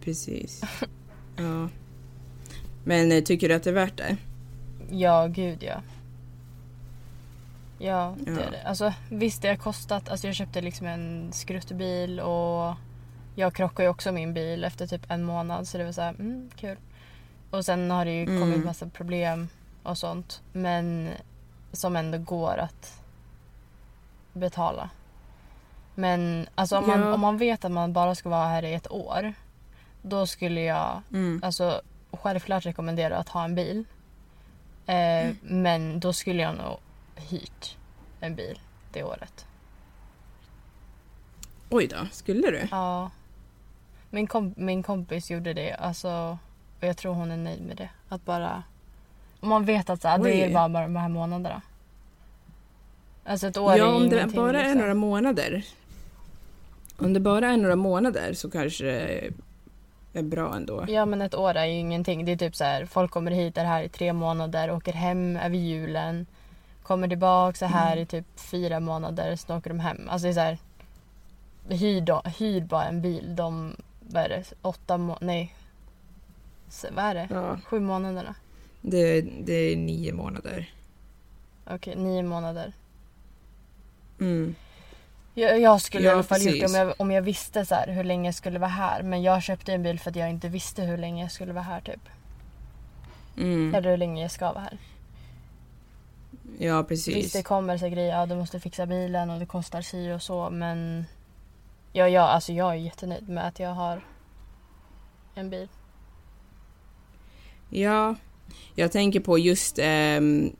[0.00, 0.62] precis.
[1.36, 1.68] Ja.
[2.88, 4.16] Men eh, tycker du att det är värt det?
[4.90, 5.80] Ja, gud ja.
[7.78, 8.40] Ja, det Ja.
[8.40, 8.62] är det.
[8.62, 10.08] Alltså visst det har kostat.
[10.08, 12.74] Alltså jag köpte liksom en skruttbil och
[13.34, 16.10] jag krockade ju också min bil efter typ en månad så det var så här,
[16.10, 16.76] mm, kul.
[17.50, 18.40] Och sen har det ju Mm.
[18.40, 19.48] kommit massa problem
[19.82, 20.42] och sånt.
[20.52, 21.08] Men
[21.72, 23.00] som ändå går att
[24.32, 24.90] betala.
[25.94, 27.14] Men alltså om man, Ja.
[27.14, 29.32] om man vet att man bara ska vara här i ett år.
[30.02, 31.40] Då skulle jag Mm.
[31.44, 31.80] alltså
[32.12, 33.84] självklart rekommendera att ha en bil.
[34.86, 36.76] Eh, Men då skulle jag nog
[37.16, 37.76] hyrt
[38.20, 38.60] en bil
[38.92, 39.46] det året.
[41.70, 42.68] Oj då, skulle du?
[42.70, 43.10] Ja.
[44.10, 45.72] Min, kom- min kompis gjorde det.
[45.74, 46.38] Alltså,
[46.80, 47.90] och jag tror hon är nöjd med det.
[48.08, 48.62] Att bara...
[49.40, 51.62] Man vet att så, här, det är bara, bara de här månaderna.
[53.24, 54.78] Alltså ett år Ja, är om det bara är liksom.
[54.80, 55.64] några månader.
[56.98, 59.20] Om det bara är några månader så kanske
[60.12, 60.84] är bra ändå.
[60.88, 62.24] Ja men ett år är ju ingenting.
[62.24, 65.36] Det är typ så här, folk kommer hit, är här i tre månader, åker hem
[65.36, 66.26] över julen.
[66.82, 68.02] Kommer tillbaka så här Mm.
[68.02, 70.08] i typ fyra månader, sen åker de hem.
[70.08, 70.58] Alltså det är så här,
[71.68, 75.54] hyr, då, hyr bara en bil de, vad är det, åtta må- nej.
[76.68, 77.28] Så, vad är det?
[77.30, 78.34] Ja, Sju månaderna?
[78.80, 80.70] det, det är nio månader.
[81.70, 82.72] Okej, nio månader.
[84.20, 84.54] Mm.
[85.38, 86.76] Jag, jag skulle Ja, i alla fall gjort det precis.
[86.76, 89.02] om jag, om jag visste så här, hur länge jag skulle vara här.
[89.02, 91.64] Men jag köpte en bil för att jag inte visste hur länge jag skulle vara
[91.64, 92.08] här typ.
[93.36, 93.74] Mm.
[93.74, 94.78] Eller hur länge jag ska vara här.
[96.58, 97.32] Ja, Visst precis.
[97.32, 100.50] det kommer så grejer, ja du måste fixa bilen och det kostar si och så
[100.50, 101.04] men
[101.92, 104.04] ja, ja, alltså jag är jättenöjd med att jag har
[105.34, 105.68] en bil.
[107.70, 108.14] Ja,
[108.74, 110.56] jag tänker på just ehm,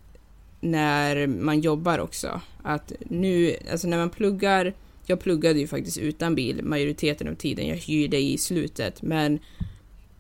[0.61, 2.40] när man jobbar också.
[2.62, 4.75] Att nu, alltså när man pluggar,
[5.07, 7.66] jag pluggade ju faktiskt utan bil majoriteten av tiden.
[7.66, 9.38] Jag hyrde i slutet, men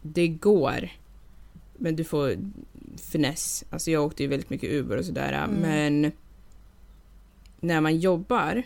[0.02, 0.88] det går.
[1.78, 2.36] Men du får
[3.12, 3.64] finess.
[3.70, 5.60] Alltså jag åkte ju väldigt mycket Uber och sådär, Mm.
[5.60, 6.12] men
[7.60, 8.62] när man jobbar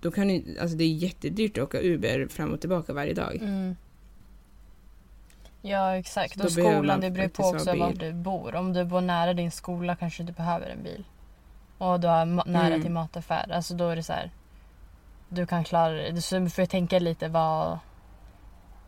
[0.00, 3.36] då kan alltså det är jättedyrt att åka Uber fram och tillbaka varje dag.
[3.42, 3.76] Mm.
[5.70, 8.54] Ja exakt Så och skolan man det beror på också var du bor.
[8.54, 11.04] Om du bor nära din skola kanske du behöver en bil.
[11.78, 12.82] Och du har nära Mm.
[12.82, 13.52] till mataffär.
[13.52, 14.30] Alltså då är det så här.
[15.28, 16.22] Du kan klara det.
[16.22, 17.78] Så du får tänka lite vad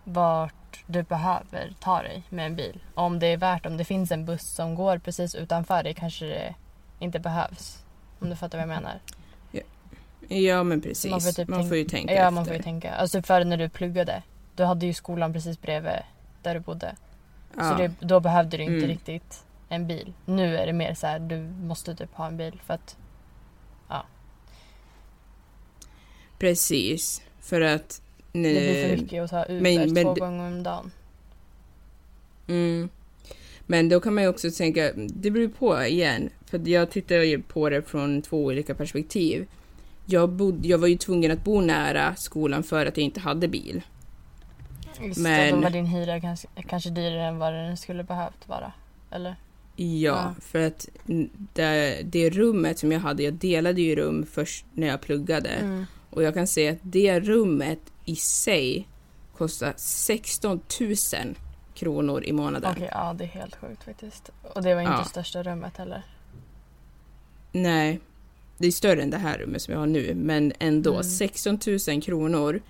[0.05, 2.81] vart du behöver ta dig med en bil.
[2.95, 6.27] Om det är värt, om det finns en buss som går precis utanför dig kanske
[6.27, 6.55] det
[6.99, 7.85] inte behövs.
[8.21, 8.99] Om du fattar vad jag menar.
[10.29, 12.31] Ja men precis, Man man får får, typ ju tänka Ja, efter.
[12.31, 12.95] man får ju tänka.
[12.95, 14.23] Alltså typ förr när du pluggade.
[14.57, 15.93] Du hade ju skolan precis bredvid
[16.42, 16.96] där du bodde.
[17.57, 17.70] ja.
[17.70, 18.88] Så det, då behövde du inte Mm.
[18.88, 20.12] riktigt en bil.
[20.26, 22.96] Nu är det mer så här, du måste typ ha en bil för att...
[26.38, 28.03] Precis, för att...
[28.33, 30.90] Det blir för mycket att ta Uber men- men två gånger om dagen.
[32.48, 32.88] Mm.
[33.66, 37.42] Men då kan man ju också tänka, det beror på igen, för jag tittar ju
[37.42, 39.46] på det från två olika perspektiv.
[40.07, 43.48] Jag, bod, jag var ju tvungen att bo nära skolan för att jag inte hade
[43.48, 43.83] bil.
[45.01, 48.73] Det, Men- då var din hyra kanske, kanske dyrare än vad den skulle behövt vara.
[49.11, 49.37] Eller?
[49.77, 50.35] Ja, Ja.
[50.41, 50.89] för att
[51.53, 55.49] det, det rummet som jag hade, jag delade ju rum först när jag pluggade.
[55.49, 55.87] Mm.
[56.11, 58.89] Och jag kan säga att det rummet i sig
[59.37, 60.95] kostar 16 000
[61.75, 62.71] kronor i månaden.
[62.77, 64.31] Okej, ja det är helt sjukt faktiskt.
[64.55, 65.05] Och det var inte Ja.
[65.05, 66.03] största rummet heller.
[67.53, 68.01] Nej,
[68.59, 71.05] det är större än det här rummet som jag har nu, men ändå Mm.
[71.05, 71.59] 16
[71.89, 72.63] 000 kronor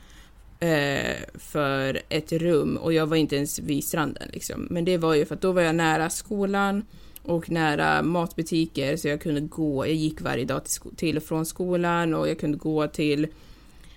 [0.60, 4.66] eh, för ett rum och jag var inte ens vid stranden liksom.
[4.70, 6.86] Men det var ju för att då var jag nära skolan
[7.22, 11.46] och nära matbutiker så jag kunde gå, jag gick varje dag till, till och från
[11.46, 13.24] skolan och jag kunde gå till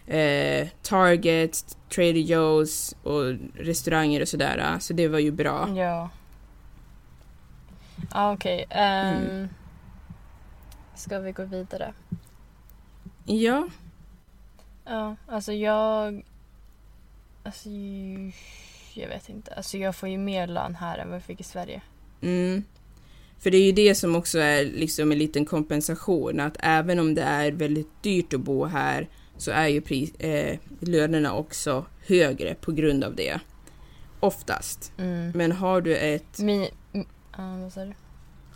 [0.08, 4.78] eh, Target, Trader Joe's och restauranger och sådär.
[4.80, 5.69] Så det var ju bra.
[5.76, 6.10] Ja.
[8.13, 8.65] Ja okej.
[8.69, 9.47] ehm, Mm.
[10.95, 11.93] Ska vi gå vidare?
[13.26, 13.67] Ja,
[14.86, 16.23] Ja, alltså jag...
[17.43, 17.69] Alltså,
[18.93, 19.53] jag vet inte.
[19.53, 21.82] Alltså jag får ju mer lön här än vad jag fick i Sverige.
[22.21, 22.63] Mm.
[23.39, 27.15] För det är ju det som också är liksom en liten kompensation, att även om
[27.15, 32.56] det är väldigt dyrt att bo här så är ju pris, eh, lönerna också högre
[32.56, 33.39] på grund av det.
[34.19, 34.91] Oftast.
[34.97, 35.32] Mm.
[35.36, 36.69] Men har du ett, Mi...
[36.93, 37.06] m-
[37.38, 37.93] Ja, vad sa du?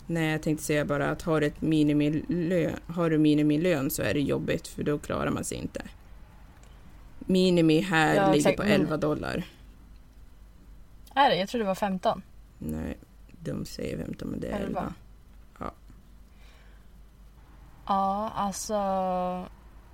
[0.06, 4.14] nej jag tänkte säga bara att har du ett minimilön, har du minimilön så är
[4.14, 5.82] det jobbigt för då klarar man sig inte.
[7.28, 9.44] Minimi här Ja, ligger exakt, på men- 11 dollar.
[11.14, 11.36] Är det?
[11.36, 12.22] Jag tror det var 15.
[12.58, 12.98] Nej,
[13.40, 14.80] de säger 15 men det är 11.
[14.80, 14.92] 11.
[17.86, 18.74] Ja, alltså...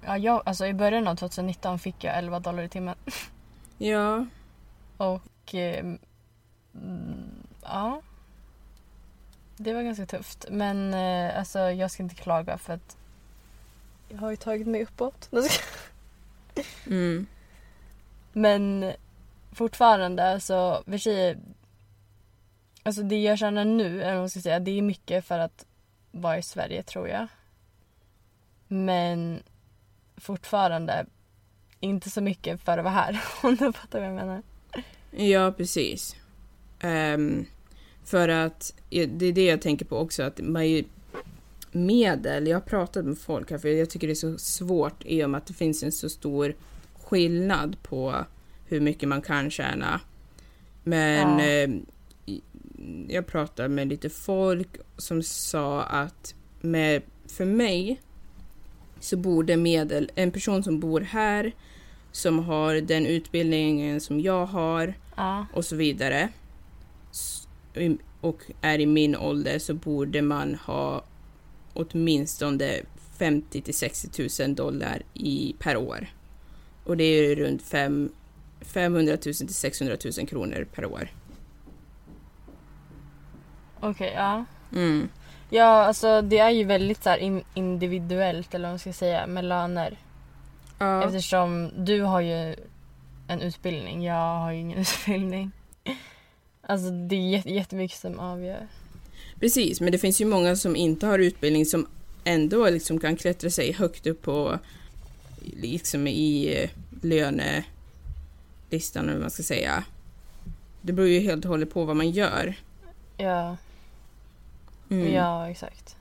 [0.07, 2.95] Ja, jag, alltså I början av 2019 fick jag 11 dollar i timmen.
[3.79, 4.27] Ja,
[4.97, 5.55] Och...
[5.55, 5.79] Eh,
[6.75, 7.25] mm,
[7.63, 8.03] ja.
[9.57, 10.47] Det var ganska tufft.
[10.51, 12.97] Men eh, alltså, jag ska inte klaga för att
[14.09, 15.31] jag har ju tagit mig uppåt.
[16.87, 17.27] mm,
[18.33, 18.93] Men
[19.53, 21.37] fortfarande, alltså, för sig,
[22.83, 25.67] alltså det jag känner nu, eller vad ska säga, det är mycket för att
[26.11, 27.27] vara i Sverige tror jag.
[28.69, 29.43] Men
[30.17, 31.07] fortfarande
[31.81, 34.43] inte så mycket för att vara här, om du fattar vad jag menar.
[35.11, 36.17] Ja, precis.
[36.81, 37.47] Ehm,
[38.05, 40.85] för att det är det jag tänker på också, att man ju,
[41.75, 45.25] medel, jag har pratat med folk här för jag tycker det är så svårt i
[45.25, 46.55] och med att det finns en så stor
[47.03, 48.25] skillnad på
[48.67, 50.01] hur mycket man kan tjäna.
[50.83, 51.83] Men Ja.
[52.27, 52.43] i-
[53.09, 58.01] jag pratade med lite folk som sa att med, för mig
[59.01, 61.53] så borde medel, en person som bor här
[62.13, 66.29] som har den utbildningen som jag har Ja, och så vidare
[68.21, 71.05] och är i min ålder så borde man ha
[71.75, 72.81] åtminstone
[73.19, 76.07] 50 till 60 000 dollar i, per år.
[76.85, 78.13] Och det är runt fem,
[78.61, 81.09] 500 000 till 600 000 kronor per år.
[83.81, 84.45] okej, ja.
[84.73, 85.09] Mm.
[85.51, 89.45] Ja, alltså det är ju väldigt så in- individuellt eller vad man ska säga med
[89.45, 89.99] löner.
[90.79, 92.57] Ja, Eftersom du har ju
[93.29, 95.51] en utbildning, jag har ju ingen utbildning.
[96.63, 98.67] Alltså det är jät- jättemycket som avgör.
[99.41, 99.81] Precis.
[99.81, 101.87] Men det finns ju många som inte har utbildning som
[102.25, 104.59] ändå liksom kan klättra sig högt upp på
[105.41, 106.71] liksom i eh,
[107.03, 107.65] lönelistan
[109.05, 109.85] eller vad man ska säga.
[110.83, 112.55] Det beror ju helt och hållet på vad man gör.
[113.17, 113.57] Ja,
[114.91, 115.13] Mm.
[115.15, 115.97] ja exakt.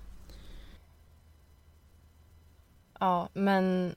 [3.00, 3.96] Ja, men,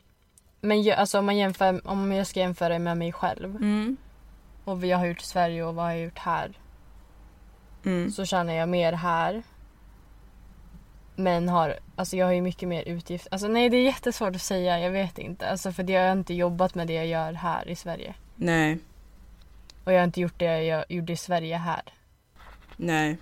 [0.61, 3.97] men alltså om man jämför, om jag ska jämföra med mig själv Mm.
[4.65, 6.59] och vad jag har gjort i Sverige och vad jag har gjort här
[7.87, 8.11] Mm.
[8.11, 9.43] så tjänar jag mer här.
[11.17, 13.33] Men har, alltså jag har ju mycket mer utgifter.
[13.33, 15.49] Alltså nej det är jättesvårt att säga, jag vet inte.
[15.49, 18.15] Alltså för jag har inte jobbat med det jag gör här i Sverige.
[18.37, 18.79] Nej,
[19.85, 21.83] Och jag har inte gjort det jag gjorde i Sverige här.
[22.77, 23.17] nej.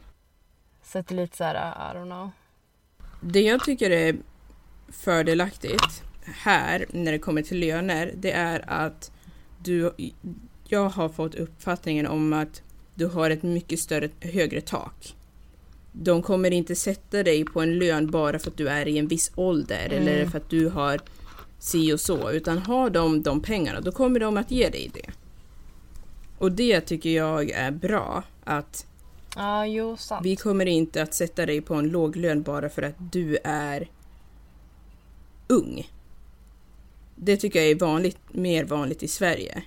[0.83, 2.31] Så det är lite såhär, I don't know.
[3.21, 4.17] Det jag tycker är
[4.89, 9.12] fördelaktigt här när det kommer till löner, det är att
[9.59, 9.93] du,
[10.69, 12.62] jag har fått uppfattningen om att
[12.95, 15.14] du har ett mycket större, högre tak.
[15.92, 19.09] De kommer inte sätta dig på en lön bara för att du är i en
[19.09, 20.09] viss ålder Mm.
[20.09, 21.01] eller för att du har
[21.59, 25.11] si och så, utan har de de pengarna då kommer de att ge dig det.
[26.38, 28.86] Och det tycker jag är bra, att
[29.36, 30.26] Ja, jo sant.
[30.26, 33.88] vi kommer inte att sätta dig på en låg lön bara för att du är
[35.49, 35.90] ung.
[37.16, 39.62] Det tycker jag är vanligt, mer vanligt i Sverige.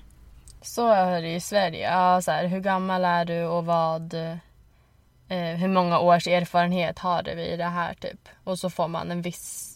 [0.61, 1.91] Så är det i Sverige.
[1.91, 4.13] Ja, så här, hur gammal är du och vad...
[5.29, 8.29] Eh, hur många års erfarenhet har du i det här typ?
[8.43, 9.73] Och så får man en viss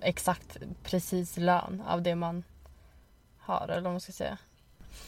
[0.00, 2.44] exakt precis lön av det man
[3.38, 4.38] har eller vad man ska säga.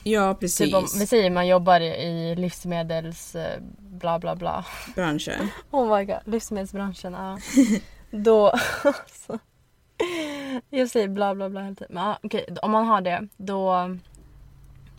[0.03, 0.59] Ja, precis.
[0.67, 4.65] Typ om vi säger man jobbar i- livsmedels eh, bla bla bla.
[4.95, 5.49] Branschen.
[5.71, 7.13] Oh my god, livsmedelsbranschen.
[7.13, 7.39] Ja.
[8.11, 8.49] Då...
[8.85, 9.39] alltså,
[10.71, 11.95] jag säger bla bla bla hela tiden.
[11.95, 13.97] Men okej, om man har det då...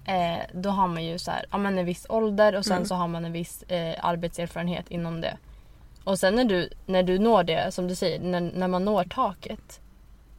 [0.05, 2.85] Eh, då har man ju så här, ja, men en viss ålder och sen Mm.
[2.87, 5.37] så har man en viss eh, arbetserfarenhet inom det.
[6.03, 9.03] Och sen när du, när du når det, som du säger, när, när man når
[9.03, 9.79] taket.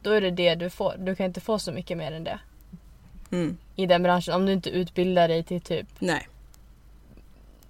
[0.01, 0.95] Då är det det du får.
[0.97, 2.39] Du kan inte få så mycket mer än det.
[3.31, 3.57] Mm.
[3.75, 4.33] I den branschen.
[4.33, 6.27] Om du inte utbildar dig till typ Nej,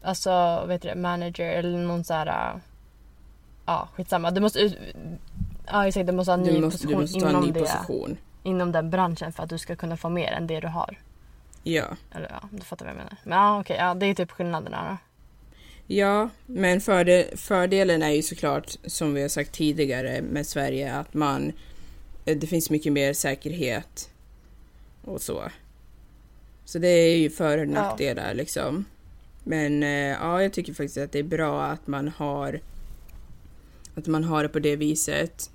[0.01, 2.59] Alltså, vet du manager eller någon så här...
[3.65, 4.31] Ja, skitsamma.
[4.31, 4.77] Du måste ut...
[5.65, 6.07] Ja, exakt.
[6.07, 8.17] Du måste ha en ny måste, position, du måste ta en inom, ny det, position.
[8.43, 10.97] inom den branschen för att du ska kunna få mer än det du har.
[11.73, 11.85] Ja.
[12.11, 13.17] Eller ja, du fattar vad jag menar.
[13.23, 13.77] Men ja, okej.
[13.79, 14.97] ja, det är typ skillnaderna då.
[15.95, 21.13] Ja, men fördel, fördelen är ju såklart, som vi har sagt tidigare med Sverige, att
[21.13, 21.53] man...
[22.25, 24.09] eh, Det finns mycket mer säkerhet
[25.03, 25.43] och så.
[26.65, 28.85] Så det är ju för och nackdelar liksom.
[29.43, 32.59] Men eh, ja, jag tycker faktiskt att det är bra att man har
[33.95, 35.49] att man har det på det viset.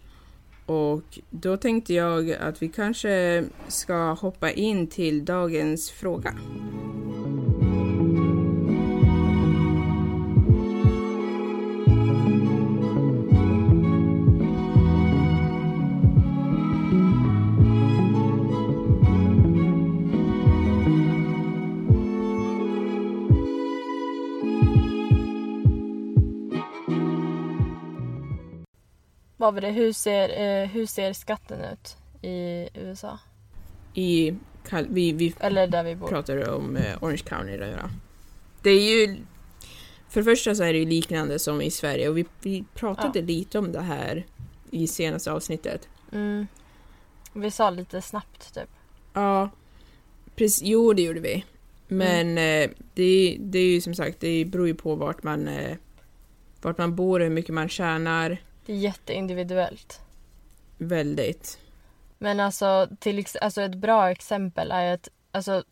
[0.67, 6.35] Och då tänkte jag att vi kanske ska hoppa in till dagens fråga.
[29.43, 29.71] Vad var det?
[29.71, 33.19] Hur ser, eh, hur ser skatten ut i USA?
[33.95, 34.35] I,
[34.89, 36.09] vi, vi Eller där vi bor?
[36.09, 37.91] pratar om eh, Orange County då, ja.
[38.63, 39.17] Det är ju...
[40.09, 43.23] För det första så är det ju liknande som i Sverige och vi, vi pratade
[43.23, 44.27] lite om det här
[44.71, 45.89] i senaste avsnittet.
[46.13, 46.47] Mm.
[47.33, 48.71] Vi sa lite snabbt typ.
[49.13, 49.51] Ja,
[50.37, 50.63] precis.
[50.63, 51.45] Jo, det gjorde vi.
[51.89, 55.77] Men eh, det, det är ju som sagt, det beror ju på vart man, eh,
[56.61, 58.39] vart man bor och hur mycket man tjänar.
[58.67, 60.01] Det är jätteindividuellt.
[60.79, 61.59] Väldigt.
[62.19, 65.65] Men alltså, till, alltså ett bra exempel är att alltså,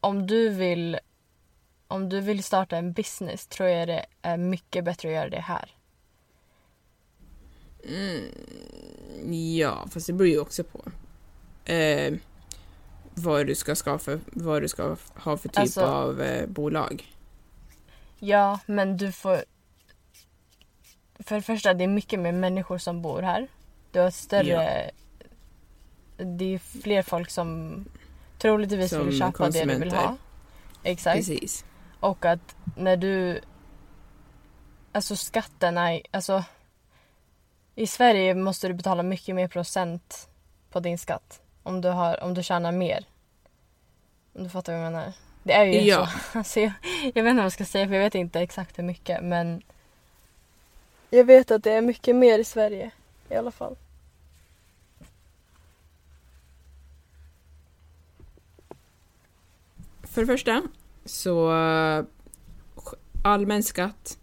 [0.00, 0.98] om du vill
[1.88, 5.40] om du vill starta en business tror jag det är mycket bättre att göra det
[5.40, 5.70] här.
[7.88, 10.84] Mm, ja, fast det beror ju också på.
[11.72, 12.14] Eh,
[13.14, 17.14] vad du ska skaffa, vad du ska ha för typ Alltså- av eh, bolag.
[18.18, 19.44] Ja, men du får...
[21.24, 23.48] För det första, det är mycket mer människor som bor här.
[23.92, 24.90] Du har ett större...
[26.16, 27.84] Det är fler folk som
[28.38, 30.16] troligtvis Som vill köpa det du vill ha.
[30.82, 31.16] Exakt.
[31.16, 31.64] Precis.
[32.00, 33.40] Och att när du...
[34.92, 36.44] Alltså skatterna, alltså...
[37.74, 40.28] I Sverige måste du betala mycket mer procent
[40.70, 41.40] på din skatt.
[41.62, 43.04] Om du, har, om du tjänar mer.
[44.34, 45.12] Om du fattar vad jag menar.
[45.42, 46.06] Det är ju Ja.
[46.06, 46.38] så.
[46.38, 46.72] Alltså jag,
[47.14, 49.62] jag vet inte vad jag ska säga för jag vet inte exakt hur mycket men...
[51.14, 52.90] Jag vet att det är mycket mer i Sverige
[53.30, 53.76] i alla fall.
[60.02, 60.62] För det första
[61.04, 62.04] så eh,
[63.22, 64.18] allmän skatt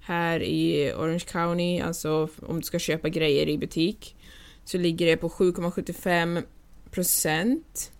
[0.00, 4.16] här i Orange County, alltså om du ska köpa grejer i butik,
[4.64, 6.42] så ligger det på 7,75
[6.90, 7.92] procent.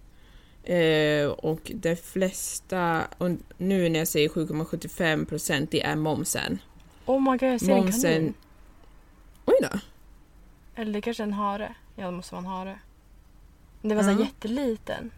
[0.64, 6.58] Eh, och de flesta, och nu när jag säger 7,75 procent, det är momsen.
[7.06, 8.34] Oh my god, jag ser en kanin.
[9.44, 9.78] Oj då.
[10.74, 11.74] Eller det kanske är en hare.
[11.96, 12.78] Ja, det måste vara en hare.
[13.82, 14.14] Det var så Ja.
[14.14, 15.10] här jätteliten.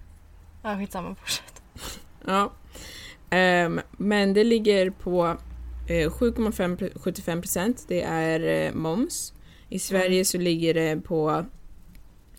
[0.62, 1.62] Ja, skitsamma, fortsätt.
[2.26, 2.53] Ja.
[3.30, 5.26] Ehm, men det ligger på
[5.89, 7.85] eh, 7,75 procent.
[7.89, 9.32] Det är eh, moms.
[9.68, 11.45] I Sverige så ligger det på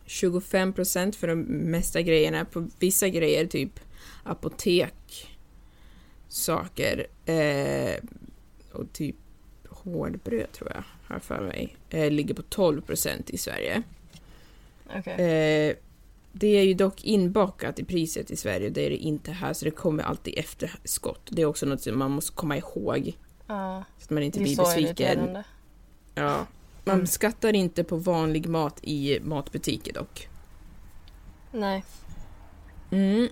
[0.05, 2.45] 25 procent för de mesta grejerna.
[2.45, 3.79] På vissa grejer, typ
[4.23, 5.37] apotek,
[6.27, 7.95] saker eh,
[8.73, 9.15] och typ
[9.85, 10.83] hårdbröd tror jag,
[11.13, 13.81] har för mig, eh, ligger på 12 procent i Sverige.
[14.95, 15.13] Okej.
[15.13, 15.75] Eh,
[16.31, 19.65] det är ju dock inbakat i priset i Sverige, det är det inte här, så
[19.65, 21.21] det kommer alltid efter skott.
[21.29, 23.17] Det är också något som man måste komma ihåg,
[23.47, 25.37] Ja, så att man inte blir besviken.
[26.15, 26.45] Ja.
[26.85, 27.07] Man Mm.
[27.07, 30.27] skattar inte på vanlig mat i matbutiker dock.
[31.51, 31.83] Nej,
[32.91, 33.29] Mm.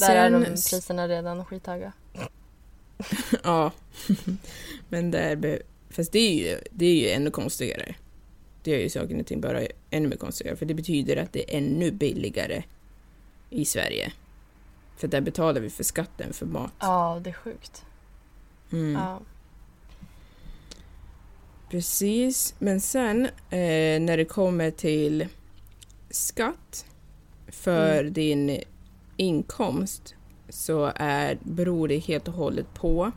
[0.00, 1.92] där är de Sen- priserna redan skithöga.
[3.44, 3.70] Ja.
[4.88, 5.62] Men där...
[5.92, 7.94] Fast det är, ju, det är ju ännu konstigare.
[8.62, 11.54] Det gör ju saken och ting bara ännu mer konstigare, för det betyder att det
[11.54, 12.62] är ännu billigare
[13.50, 14.12] i Sverige.
[14.96, 16.72] För där betalar vi för skatten för mat.
[16.78, 17.84] Ja, det är sjukt.
[18.72, 18.92] Mm.
[18.92, 19.20] Ja.
[21.70, 25.26] Precis, men sen eh, när det kommer till
[26.10, 26.86] skatt
[27.48, 28.12] för Mm.
[28.12, 28.60] din
[29.16, 30.14] inkomst
[30.48, 33.12] så är, beror det helt och hållet på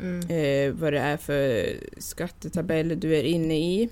[0.00, 0.20] Mm.
[0.20, 3.88] eh, vad det är för skattetabell du är inne i.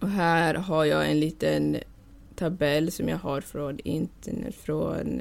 [0.00, 1.76] Och här har jag en liten
[2.36, 5.20] tabell som jag har från internet från...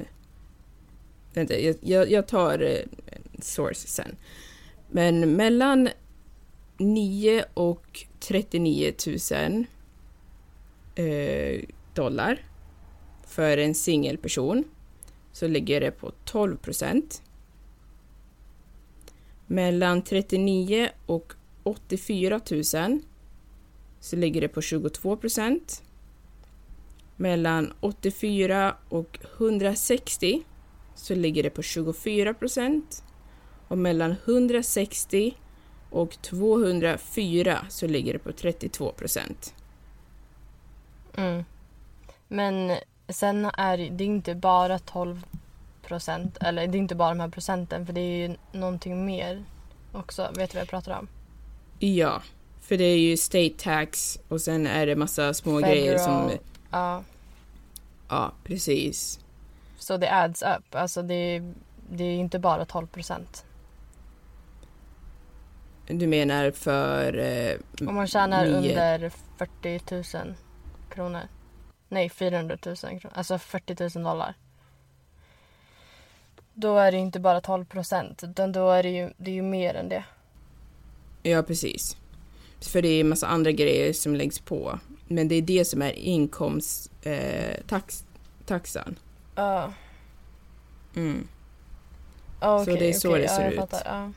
[1.34, 2.80] Vänta, jag, jag, tar eh,
[3.42, 4.16] source sen.
[4.92, 5.90] Men mellan
[6.78, 8.94] 9 och 39
[9.32, 9.66] 000
[10.96, 11.62] eh,
[11.94, 12.40] dollar
[13.28, 14.64] för en singelperson
[15.32, 17.22] så ligger det på 12 procent.
[19.48, 21.34] Mellan 39 och
[21.64, 23.02] 84 000
[24.00, 25.84] så ligger det på 22 procent.
[27.16, 30.44] Mellan 84 och 160
[30.96, 33.04] så ligger det på 24 procent.
[33.68, 35.38] Och mellan 160
[35.90, 39.54] och 204 så ligger det på 32 procent.
[41.18, 41.44] Mm.
[42.28, 42.78] Men
[43.10, 45.26] sen är det inte bara 12
[45.88, 49.44] procent, eller det är inte bara de här procenten för det är ju någonting mer
[49.92, 50.32] också.
[50.36, 51.08] Vet du vad jag pratar om?
[51.80, 52.22] Ja,
[52.62, 56.30] för det är ju state tax och sen är det massa små grejer som...
[56.30, 56.40] Federal.
[56.72, 57.04] Ja,
[58.10, 59.20] Ja, precis.
[59.78, 60.76] så det adds up.
[60.76, 61.54] Alltså det är,
[61.90, 63.46] det är inte bara 12 procent.
[65.88, 67.18] Du menar för...
[67.18, 70.36] Eh, Om man tjänar nio- under 40 000
[70.90, 71.22] kronor.
[71.90, 73.10] Nej, 400 000 kronor.
[73.14, 74.34] Alltså 40 000 dollar.
[76.58, 79.42] Då är det inte bara 12 procent, utan då är det ju, det är ju
[79.42, 80.04] mer än det.
[81.24, 81.98] Ja, precis.
[82.62, 84.80] För det är en massa andra grejer som läggs på.
[85.08, 88.88] Men det är det som är inkomsttaxan.
[88.88, 88.94] Eh.
[89.36, 89.74] Ja.
[90.96, 91.28] mm.
[92.42, 93.74] Ja, Så det är så okej, det ja, ser jag ut.
[93.86, 94.12] ja.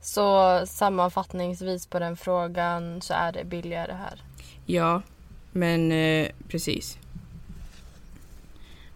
[0.00, 4.22] Så sammanfattningsvis på den frågan så är det billigare här.
[4.66, 5.02] Ja,
[5.52, 6.98] men eh, precis.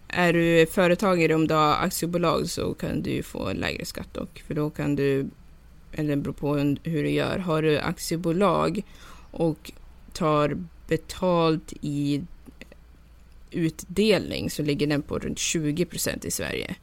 [0.09, 4.43] Är du företagare om du har aktiebolag så kan du få lägre skatt dock.
[4.47, 5.27] För då kan du,
[5.91, 7.37] eller det beror på hur du gör.
[7.37, 8.81] Har du aktiebolag
[9.31, 9.71] och
[10.13, 10.57] tar
[10.87, 12.21] betalt i
[13.51, 16.75] utdelning så ligger den på runt 20 procent i Sverige.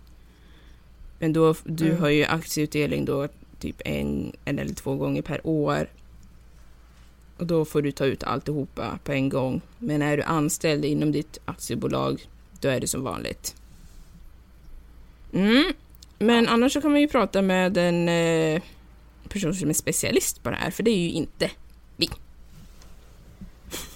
[1.18, 2.00] Men då, du Mm.
[2.00, 3.28] har ju aktieutdelning då
[3.60, 5.88] typ en, en eller två gånger per år.
[7.36, 9.60] Och då får du ta ut alltihopa på en gång.
[9.78, 12.26] Men är du anställd inom ditt aktiebolag,
[12.60, 13.54] då är det som vanligt.
[15.32, 15.72] Mm.
[16.18, 18.62] Men annars så kan man ju prata med en eh,
[19.28, 21.50] person som är specialist på det här, för det är ju inte.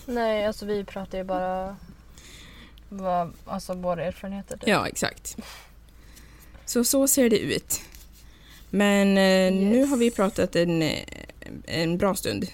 [0.06, 1.76] Nej, alltså vi pratar ju bara
[2.88, 4.56] vad, alltså våra erfarenheter.
[4.56, 4.68] typ.
[4.68, 5.36] Ja, exakt.
[6.64, 7.80] Så så ser det ut.
[8.70, 9.90] Men eh, nu Yes.
[9.90, 10.82] har vi pratat en,
[11.66, 12.46] en bra stund.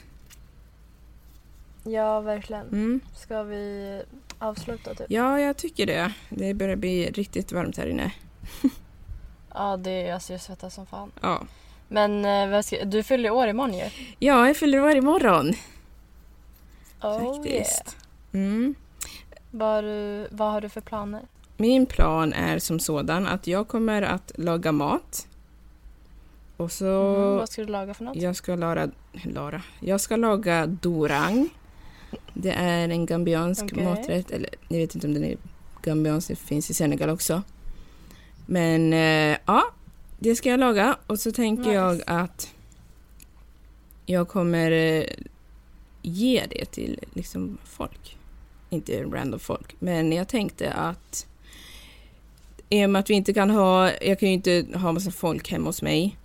[1.85, 2.67] ja, verkligen.
[2.69, 3.01] Mm.
[3.17, 4.03] Ska vi
[4.39, 5.07] avsluta typ?
[5.09, 6.13] Ja, jag tycker det.
[6.29, 8.13] Det börjar bli riktigt varmt här inne.
[9.55, 11.13] Ja, det är, alltså jag svettas som fan.
[11.21, 11.43] Ja,
[11.89, 13.91] Men eh, ska, du fyller år imorgon ju.
[14.19, 15.55] Ja, jag fyller år imorgon
[17.03, 17.97] Oh, faktiskt.
[18.33, 18.75] Mm.
[19.51, 21.23] Vad, har du, vad har du för planer?
[21.57, 25.27] Min plan är som sådan att jag kommer att laga mat.
[26.57, 27.15] Och så...
[27.17, 28.17] Mm, vad ska du laga för något?
[28.17, 28.91] Jag ska laga,
[29.25, 29.63] Lara.
[29.81, 31.49] Jag ska laga dorang.
[32.35, 33.85] Det är en gambiansk Okej.
[33.85, 34.31] maträtt.
[34.31, 35.37] Eller jag vet inte om den är
[35.83, 37.43] gambiansk, det finns i Senegal också.
[38.47, 39.63] Men eh, ja,
[40.19, 40.97] det ska jag laga.
[41.07, 41.75] Och så tänker Nice.
[41.75, 42.55] jag att
[44.07, 45.05] jag kommer eh,
[46.03, 48.17] ge det till liksom folk.
[48.71, 51.27] Inte random folk, men jag tänkte att
[52.69, 55.51] i och med att vi inte kan ha, jag kan ju inte ha massa folk
[55.51, 56.17] hemma hos mig.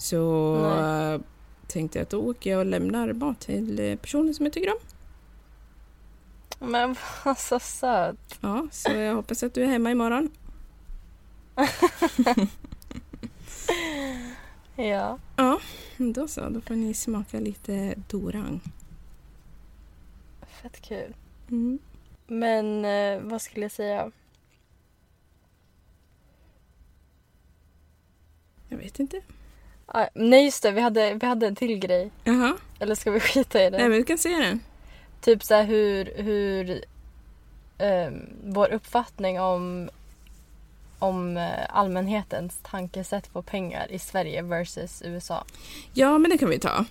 [0.00, 1.20] Så Nej.
[1.66, 4.70] Tänkte jag att då åker jag och lämnar mat till eh, personer som jag tycker
[4.70, 4.78] om.
[6.70, 8.38] Men vad så söt.
[8.40, 10.30] Ja, så jag hoppas att du är hemma imorgon.
[14.76, 15.18] Ja.
[15.96, 18.60] Då så, då får ni smaka lite dorang.
[20.42, 21.14] Fett kul.
[21.48, 21.78] Mm.
[22.26, 24.12] Men eh, vad skulle jag säga?
[28.68, 29.22] Jag vet inte.
[29.86, 32.10] Ah, nej just det, vi hade, vi hade en till grej.
[32.24, 33.78] Jaha, Eller ska vi skita i det?
[33.78, 34.60] nej men du kan se den.
[35.20, 36.84] Typ så här hur, hur
[37.78, 39.90] ehm, vår uppfattning om,
[40.98, 45.44] om eh, allmänhetens tankesätt på pengar i Sverige versus USA.
[45.92, 46.84] Ja, men det kan vi ta.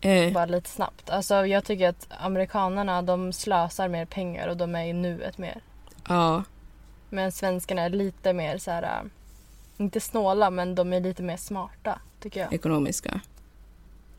[0.00, 1.10] Eh, Bara lite snabbt.
[1.10, 5.60] Alltså jag tycker att amerikanerna de slösar mer pengar och de är i nuet mer.
[6.08, 6.42] ja,
[7.10, 9.02] Men svenskarna är lite mer så här, äh,
[9.78, 12.52] inte snåla men de är lite mer smarta tycker jag.
[12.52, 13.20] ekonomiska.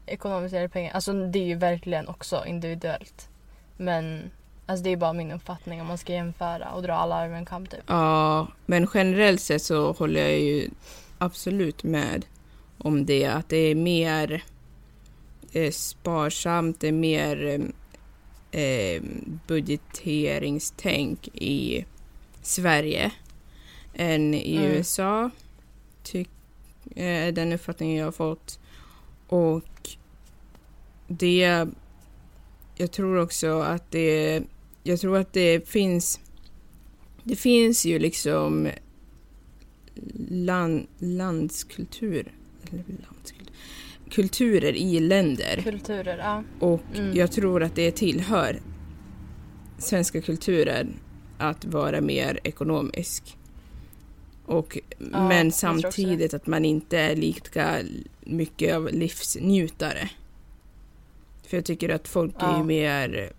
[0.06, 3.30] Ekonomiserade pengar, alltså det är ju verkligen också individuellt.
[3.78, 4.32] Men
[4.66, 7.46] alltså det är bara min uppfattning om man ska jämföra och dra alla över en
[7.46, 7.80] kam typ.
[7.88, 10.70] Ja, men generellt sett så håller jag ju
[11.18, 12.26] absolut med
[12.78, 13.26] om det.
[13.26, 14.44] Att det är mer
[15.52, 17.46] eh, sparsamt, det är mer
[18.52, 19.02] eh, eh,
[19.48, 21.86] budgeteringstänk i
[22.42, 23.12] Sverige
[23.94, 24.72] än i Mm.
[24.72, 25.30] USA.
[26.04, 26.26] Ty-
[26.96, 28.60] eh, den uppfattningen jag har fått.
[29.28, 29.90] Och
[31.08, 31.68] det...
[32.76, 34.42] Jag tror också att det...
[34.84, 36.20] Jag tror att det finns...
[37.24, 38.70] Det finns ju liksom
[40.30, 42.32] land, landskultur,
[42.70, 43.54] eller landskultur,
[44.10, 46.44] kulturer i länder Kulturer, ja.
[46.60, 47.16] och Mm.
[47.18, 48.60] jag tror att det tillhör
[49.78, 50.94] svenska kulturen
[51.38, 53.38] att vara mer ekonomisk.
[54.50, 57.80] Och, men tror också samtidigt att man inte är lika
[58.22, 60.10] mycket av livsnjutare.
[61.48, 62.64] För jag tycker att folk är ju Ja.
[62.64, 63.32] mer,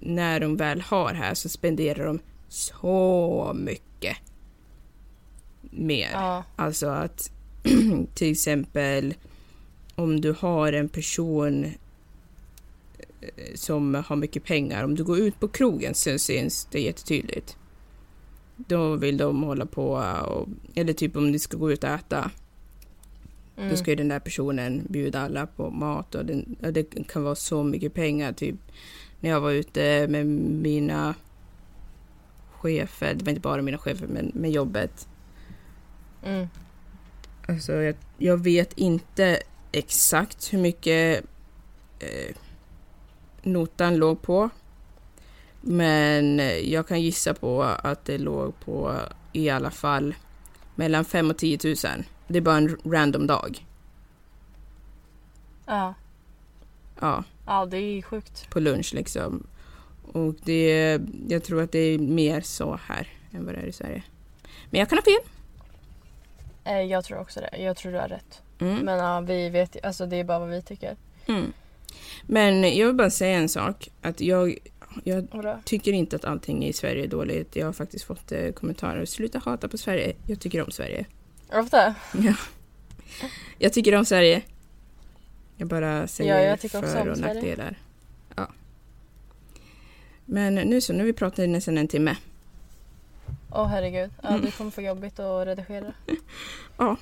[0.00, 4.16] när de väl har här så spenderar de så mycket
[5.70, 6.10] mer.
[6.12, 6.44] ja.
[6.56, 7.30] Alltså att
[8.14, 9.14] till exempel
[9.94, 15.48] om du har en person eh, som har mycket pengar, om du går ut på
[15.48, 17.56] krogen så syns det jättetydligt.
[18.68, 19.92] Då vill de hålla på
[20.26, 22.30] och, eller typ om du ska gå ut och äta,
[23.56, 23.70] Mm.
[23.70, 27.22] då ska ju den där personen bjuda alla på mat och, den, och det kan
[27.22, 28.32] vara så mycket pengar.
[28.32, 28.54] Typ
[29.20, 31.14] när jag var ute med mina
[32.52, 35.08] chefer, det var inte bara mina chefer men med jobbet,
[36.24, 36.46] Mm.
[37.48, 39.38] Alltså, jag, jag vet inte
[39.72, 41.24] exakt hur mycket
[41.98, 42.36] eh,
[43.42, 44.50] notan låg på.
[45.62, 48.96] Men jag kan gissa på att det låg på
[49.32, 50.14] i alla fall
[50.74, 51.76] mellan 5 och 10 000.
[52.28, 53.66] Det är bara en random dag.
[55.66, 55.94] Ja.
[57.00, 58.50] Ja, ja, det är sjukt.
[58.50, 59.46] på lunch liksom.
[60.12, 63.72] Och det, jag tror att det är mer så här än vad det är i
[63.72, 64.02] Sverige.
[64.70, 65.30] Men jag kan ha fel.
[66.64, 67.62] Eh, jag tror också det.
[67.62, 68.42] Jag tror du har rätt.
[68.58, 68.76] Mm.
[68.76, 70.96] Men ja, vi vet alltså det är bara vad vi tycker.
[71.26, 71.52] Mm.
[72.26, 73.88] Men jag vill bara säga en sak.
[74.02, 74.58] Att jag,
[75.04, 75.26] jag
[75.64, 77.56] tycker inte att allting i Sverige är dåligt.
[77.56, 79.04] Jag har faktiskt fått eh, kommentarer.
[79.04, 80.12] Sluta hata på Sverige.
[80.26, 81.06] Jag tycker om Sverige.
[81.52, 81.94] Ofta?
[82.22, 82.34] Ja.
[83.58, 84.42] Jag tycker om Sverige.
[85.56, 87.78] Jag bara säger Ja, jag för och nackdelar.
[88.36, 88.48] Ja.
[90.24, 92.16] Men nu så, nu har vi pratat i nästan en timme.
[93.50, 94.10] Åh herregud.
[94.22, 94.40] Ja, Mm.
[94.40, 95.92] du kommer få jobbigt att redigera.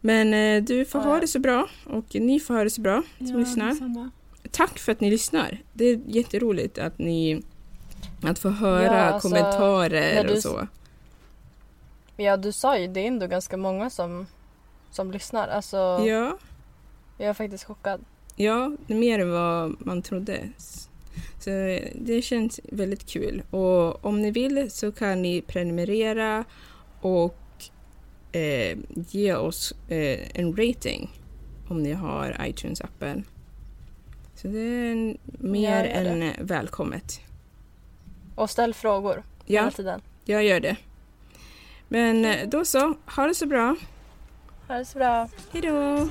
[0.00, 1.20] Men eh, du får Ja, ha ja.
[1.20, 3.68] det så bra och ni får ha det så bra som lyssnar.
[3.70, 4.10] detsamma.
[4.50, 5.58] Tack för att ni lyssnar.
[5.72, 7.42] Det är jätteroligt att ni
[8.22, 10.66] att få höra Ja, alltså, kommentarer du- och så.
[12.16, 14.26] Ja, du sa ju det är ändå ganska många som,
[14.90, 15.48] som lyssnar.
[15.48, 16.38] Alltså, Ja,
[17.18, 18.04] jag är faktiskt chockad.
[18.36, 20.48] ja, mer än vad man trodde.
[21.38, 21.50] Så
[21.94, 23.42] det känns väldigt kul.
[23.50, 26.44] Och om ni vill så kan ni prenumerera
[27.00, 27.36] och
[28.32, 31.10] eh, ge oss eh, en rating
[31.68, 33.22] om ni har iTunes-appen.
[34.42, 36.10] Så det är mer gör det.
[36.10, 37.20] än eh, välkommet.
[38.34, 40.00] Och ställ frågor Ja, hela tiden.
[40.24, 40.76] jag gör det.
[41.88, 43.76] Men eh, då så, ha det så bra.
[44.68, 45.28] Ha det så bra.
[45.52, 46.08] Hej då!